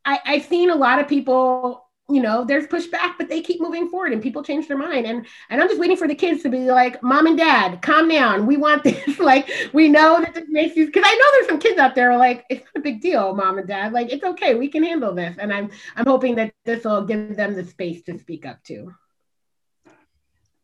I, 0.04 0.20
i've 0.24 0.44
seen 0.44 0.70
a 0.70 0.76
lot 0.76 1.00
of 1.00 1.08
people 1.08 1.84
you 2.10 2.20
know, 2.20 2.44
there's 2.44 2.66
pushback, 2.66 3.14
but 3.16 3.28
they 3.30 3.40
keep 3.40 3.62
moving 3.62 3.88
forward 3.88 4.12
and 4.12 4.22
people 4.22 4.42
change 4.42 4.68
their 4.68 4.76
mind. 4.76 5.06
And 5.06 5.26
and 5.48 5.60
I'm 5.60 5.68
just 5.68 5.80
waiting 5.80 5.96
for 5.96 6.06
the 6.06 6.14
kids 6.14 6.42
to 6.42 6.50
be 6.50 6.70
like, 6.70 7.02
mom 7.02 7.26
and 7.26 7.38
dad, 7.38 7.80
calm 7.80 8.08
down. 8.08 8.46
We 8.46 8.58
want 8.58 8.84
this. 8.84 9.18
like, 9.18 9.50
we 9.72 9.88
know 9.88 10.20
that 10.20 10.34
this 10.34 10.44
makes 10.48 10.76
you 10.76 10.86
because 10.86 11.04
I 11.06 11.14
know 11.14 11.26
there's 11.32 11.48
some 11.48 11.58
kids 11.58 11.78
out 11.78 11.94
there 11.94 12.16
like, 12.16 12.44
it's 12.50 12.64
not 12.64 12.80
a 12.80 12.82
big 12.82 13.00
deal, 13.00 13.34
mom 13.34 13.58
and 13.58 13.66
dad. 13.66 13.92
Like, 13.92 14.12
it's 14.12 14.24
okay, 14.24 14.54
we 14.54 14.68
can 14.68 14.82
handle 14.82 15.14
this. 15.14 15.36
And 15.38 15.52
I'm 15.52 15.70
I'm 15.96 16.06
hoping 16.06 16.34
that 16.34 16.52
this 16.64 16.84
will 16.84 17.04
give 17.04 17.36
them 17.36 17.54
the 17.54 17.64
space 17.64 18.02
to 18.02 18.18
speak 18.18 18.44
up 18.44 18.62
too. 18.62 18.92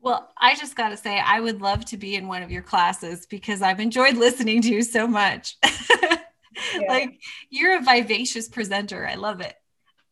Well, 0.03 0.31
I 0.39 0.57
just 0.57 0.77
got 0.77 0.91
to 0.91 0.97
say, 0.97 1.19
I 1.19 1.41
would 1.41 1.61
love 1.61 1.85
to 1.87 1.99
be 1.99 2.15
in 2.15 2.27
one 2.27 2.43
of 2.43 2.51
your 2.51 2.63
classes 2.63 3.27
because 3.27 3.61
I've 3.61 3.81
enjoyed 3.81 4.17
listening 4.17 4.63
to 4.63 4.69
you 4.71 4.83
so 4.83 5.07
much. 5.07 5.59
yeah. 5.65 6.89
Like, 6.89 7.21
you're 7.51 7.79
a 7.79 7.83
vivacious 7.83 8.49
presenter. 8.49 9.07
I 9.07 9.17
love 9.17 9.43
it. 9.43 9.55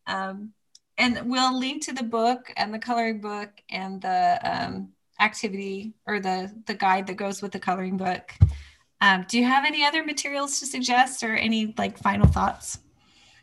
Um, 0.07 0.53
and 0.99 1.21
we'll 1.25 1.59
link 1.59 1.85
to 1.85 1.93
the 1.93 2.03
book 2.03 2.53
and 2.57 2.75
the 2.75 2.79
coloring 2.79 3.21
book 3.21 3.51
and 3.71 4.03
the 4.03 4.39
um, 4.43 4.91
activity 5.21 5.95
or 6.07 6.21
the 6.21 6.53
the 6.67 6.75
guide 6.75 7.07
that 7.07 7.17
goes 7.17 7.41
with 7.41 7.53
the 7.53 7.61
coloring 7.61 7.97
book. 7.97 8.35
Um, 9.01 9.25
do 9.29 9.39
you 9.39 9.45
have 9.45 9.65
any 9.65 9.85
other 9.85 10.05
materials 10.05 10.59
to 10.59 10.67
suggest 10.67 11.23
or 11.23 11.35
any 11.35 11.73
like 11.79 11.97
final 11.99 12.27
thoughts? 12.27 12.81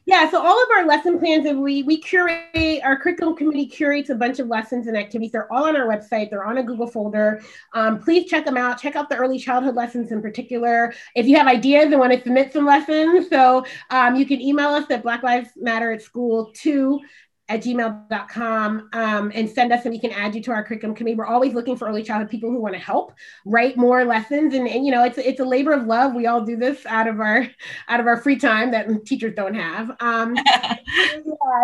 Yeah, 0.07 0.29
so 0.29 0.39
all 0.39 0.61
of 0.61 0.69
our 0.77 0.85
lesson 0.85 1.17
plans, 1.17 1.47
and 1.47 1.63
we 1.63 1.81
we 1.81 1.97
curate 1.97 2.81
our 2.83 2.95
curriculum 2.95 3.35
committee 3.35 3.65
curates 3.65 4.11
a 4.11 4.15
bunch 4.15 4.37
of 4.37 4.47
lessons 4.47 4.85
and 4.85 4.95
activities. 4.95 5.31
They're 5.31 5.51
all 5.51 5.65
on 5.65 5.75
our 5.75 5.87
website. 5.87 6.29
They're 6.29 6.45
on 6.45 6.59
a 6.59 6.63
Google 6.63 6.85
folder. 6.85 7.41
Um, 7.73 7.99
please 7.99 8.29
check 8.29 8.45
them 8.45 8.55
out. 8.55 8.79
Check 8.79 8.95
out 8.95 9.09
the 9.09 9.15
early 9.15 9.39
childhood 9.39 9.73
lessons 9.73 10.11
in 10.11 10.21
particular. 10.21 10.93
If 11.15 11.25
you 11.25 11.37
have 11.37 11.47
ideas 11.47 11.85
and 11.85 11.99
want 11.99 12.13
to 12.13 12.21
submit 12.21 12.53
some 12.53 12.67
lessons, 12.67 13.29
so 13.29 13.65
um, 13.89 14.15
you 14.15 14.27
can 14.27 14.39
email 14.39 14.69
us 14.69 14.85
at 14.91 15.01
Black 15.01 15.23
Lives 15.23 15.49
Matter 15.55 15.91
at 15.91 16.03
School 16.03 16.51
two 16.53 17.01
at 17.47 17.61
gmail.com 17.61 18.89
um, 18.93 19.31
and 19.35 19.49
send 19.49 19.71
us 19.71 19.85
and 19.85 19.91
we 19.91 19.99
can 19.99 20.11
add 20.11 20.33
you 20.33 20.41
to 20.41 20.51
our 20.51 20.63
curriculum 20.63 20.95
committee. 20.95 21.15
We're 21.15 21.27
always 21.27 21.53
looking 21.53 21.77
for 21.77 21.87
early 21.87 22.01
childhood 22.01 22.29
people 22.29 22.49
who 22.49 22.59
want 22.59 22.73
to 22.73 22.79
help 22.79 23.13
write 23.45 23.77
more 23.77 24.03
lessons. 24.03 24.53
And, 24.55 24.67
and, 24.67 24.85
you 24.85 24.91
know, 24.91 25.03
it's, 25.03 25.17
it's 25.17 25.39
a 25.39 25.45
labor 25.45 25.73
of 25.73 25.85
love. 25.85 26.15
We 26.15 26.25
all 26.25 26.43
do 26.43 26.55
this 26.55 26.85
out 26.87 27.07
of 27.07 27.19
our, 27.19 27.47
out 27.87 27.99
of 27.99 28.07
our 28.07 28.17
free 28.17 28.37
time 28.37 28.71
that 28.71 28.87
teachers 29.05 29.35
don't 29.35 29.53
have. 29.53 29.91
Um, 29.99 30.35
yeah, 30.45 30.75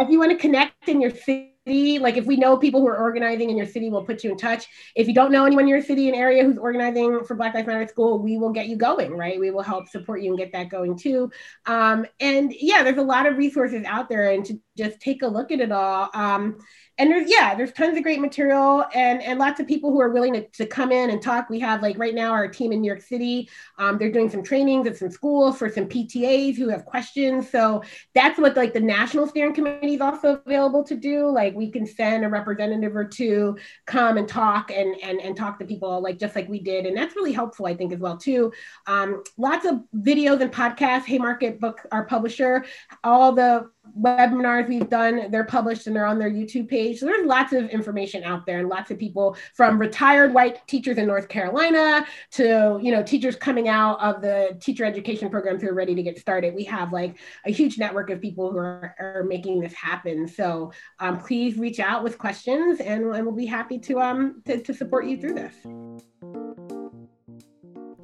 if 0.01 0.09
you 0.09 0.19
want 0.19 0.31
to 0.31 0.37
connect 0.37 0.87
in 0.87 1.01
your 1.01 1.11
city, 1.11 1.50
city, 1.67 1.99
like 1.99 2.17
if 2.17 2.25
we 2.25 2.37
know 2.37 2.57
people 2.57 2.81
who 2.81 2.87
are 2.87 2.97
organizing 2.97 3.49
in 3.49 3.57
your 3.57 3.65
city, 3.65 3.89
we'll 3.89 4.03
put 4.03 4.23
you 4.23 4.31
in 4.31 4.37
touch. 4.37 4.65
If 4.95 5.07
you 5.07 5.13
don't 5.13 5.31
know 5.31 5.45
anyone 5.45 5.65
in 5.65 5.69
your 5.69 5.81
city 5.81 6.07
and 6.07 6.17
area 6.17 6.43
who's 6.43 6.57
organizing 6.57 7.23
for 7.23 7.35
Black 7.35 7.53
Lives 7.53 7.67
Matter 7.67 7.87
School, 7.87 8.19
we 8.19 8.37
will 8.37 8.51
get 8.51 8.67
you 8.67 8.75
going, 8.75 9.15
right? 9.15 9.39
We 9.39 9.51
will 9.51 9.61
help 9.61 9.87
support 9.87 10.21
you 10.21 10.31
and 10.31 10.39
get 10.39 10.51
that 10.53 10.69
going 10.69 10.97
too. 10.97 11.31
Um, 11.65 12.05
and 12.19 12.53
yeah, 12.59 12.83
there's 12.83 12.97
a 12.97 13.03
lot 13.03 13.27
of 13.27 13.37
resources 13.37 13.83
out 13.85 14.09
there, 14.09 14.31
and 14.31 14.45
to 14.45 14.59
just 14.77 14.99
take 14.99 15.21
a 15.21 15.27
look 15.27 15.51
at 15.51 15.59
it 15.59 15.71
all. 15.71 16.09
Um, 16.13 16.57
and 17.01 17.09
there's 17.11 17.29
yeah 17.29 17.55
there's 17.55 17.71
tons 17.73 17.97
of 17.97 18.03
great 18.03 18.21
material 18.21 18.85
and 18.93 19.21
and 19.23 19.39
lots 19.39 19.59
of 19.59 19.67
people 19.67 19.91
who 19.91 19.99
are 19.99 20.11
willing 20.11 20.33
to, 20.33 20.47
to 20.49 20.65
come 20.67 20.91
in 20.91 21.09
and 21.09 21.21
talk. 21.21 21.49
We 21.49 21.59
have 21.59 21.81
like 21.81 21.97
right 21.97 22.13
now 22.13 22.31
our 22.31 22.47
team 22.47 22.71
in 22.71 22.81
new 22.81 22.87
york 22.87 23.01
city 23.01 23.49
um, 23.79 23.97
they're 23.97 24.11
doing 24.11 24.29
some 24.29 24.43
trainings 24.43 24.85
at 24.85 24.97
some 24.97 25.09
schools 25.09 25.57
for 25.57 25.69
some 25.69 25.87
ptas 25.87 26.55
who 26.55 26.69
have 26.69 26.85
questions. 26.85 27.49
So 27.49 27.81
that's 28.13 28.39
what 28.39 28.55
like 28.55 28.73
the 28.73 28.79
national 28.79 29.27
steering 29.27 29.53
committee 29.53 29.95
is 29.95 30.01
also 30.01 30.41
available 30.45 30.83
to 30.83 30.95
do. 30.95 31.27
Like 31.27 31.55
we 31.55 31.71
can 31.71 31.87
send 31.87 32.23
a 32.23 32.29
representative 32.29 32.95
or 32.95 33.05
two 33.05 33.57
come 33.87 34.17
and 34.17 34.27
talk 34.27 34.71
and 34.71 34.95
and, 35.01 35.19
and 35.19 35.35
talk 35.35 35.57
to 35.59 35.65
people 35.65 36.01
like 36.01 36.19
just 36.19 36.35
like 36.35 36.47
we 36.47 36.59
did. 36.59 36.85
And 36.85 36.95
that's 36.95 37.15
really 37.15 37.33
helpful 37.33 37.65
i 37.65 37.73
think 37.73 37.91
as 37.91 37.99
well 37.99 38.17
too. 38.17 38.53
Um, 38.85 39.23
lots 39.37 39.65
of 39.65 39.79
videos 39.97 40.41
and 40.41 40.51
podcasts 40.51 41.05
haymarket 41.05 41.59
book 41.59 41.79
our 41.91 42.05
publisher. 42.05 42.63
All 43.03 43.31
the 43.31 43.71
webinars 43.99 44.69
we've 44.69 44.89
done 44.89 45.29
they're 45.31 45.43
published 45.43 45.87
and 45.87 45.95
they're 45.95 46.05
on 46.05 46.19
their 46.19 46.29
youtube 46.29 46.69
page. 46.69 46.99
So 46.99 47.05
there's 47.05 47.25
lots 47.25 47.51
of 47.51 47.69
information 47.69 48.23
out 48.23 48.45
there 48.45 48.59
and 48.59 48.69
lots 48.69 48.91
of 48.91 48.97
people 48.97 49.35
from 49.53 49.79
retired 49.79 50.33
white 50.33 50.65
teachers 50.67 50.97
in 50.97 51.07
north 51.07 51.27
carolina 51.27 52.05
to 52.31 52.79
you 52.81 52.91
know 52.91 53.03
teachers 53.03 53.35
coming 53.35 53.67
out 53.67 53.99
of 53.99 54.21
the 54.21 54.57
teacher 54.61 54.85
education 54.85 55.29
programs 55.29 55.61
who 55.61 55.69
are 55.69 55.73
ready 55.73 55.95
to 55.95 56.03
get 56.03 56.19
started. 56.19 56.53
We 56.53 56.63
have 56.65 56.93
like 56.93 57.17
a 57.45 57.51
huge 57.51 57.77
network 57.77 58.09
of 58.09 58.21
people 58.21 58.51
who 58.51 58.57
are, 58.57 58.95
are 58.99 59.23
making 59.23 59.59
this 59.59 59.73
happen. 59.73 60.27
So 60.27 60.71
um, 60.99 61.19
please 61.19 61.57
reach 61.57 61.79
out 61.79 62.03
with 62.03 62.17
questions 62.17 62.79
and, 62.79 63.03
and 63.15 63.25
we'll 63.25 63.35
be 63.35 63.45
happy 63.45 63.79
to 63.79 63.99
um 63.99 64.41
to, 64.45 64.61
to 64.61 64.73
support 64.73 65.05
you 65.05 65.19
through 65.19 65.33
this. 65.33 65.55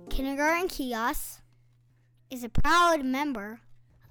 Kindergarten 0.09 0.67
kiosk 0.67 1.41
is 2.29 2.43
a 2.43 2.49
proud 2.49 3.05
member 3.05 3.61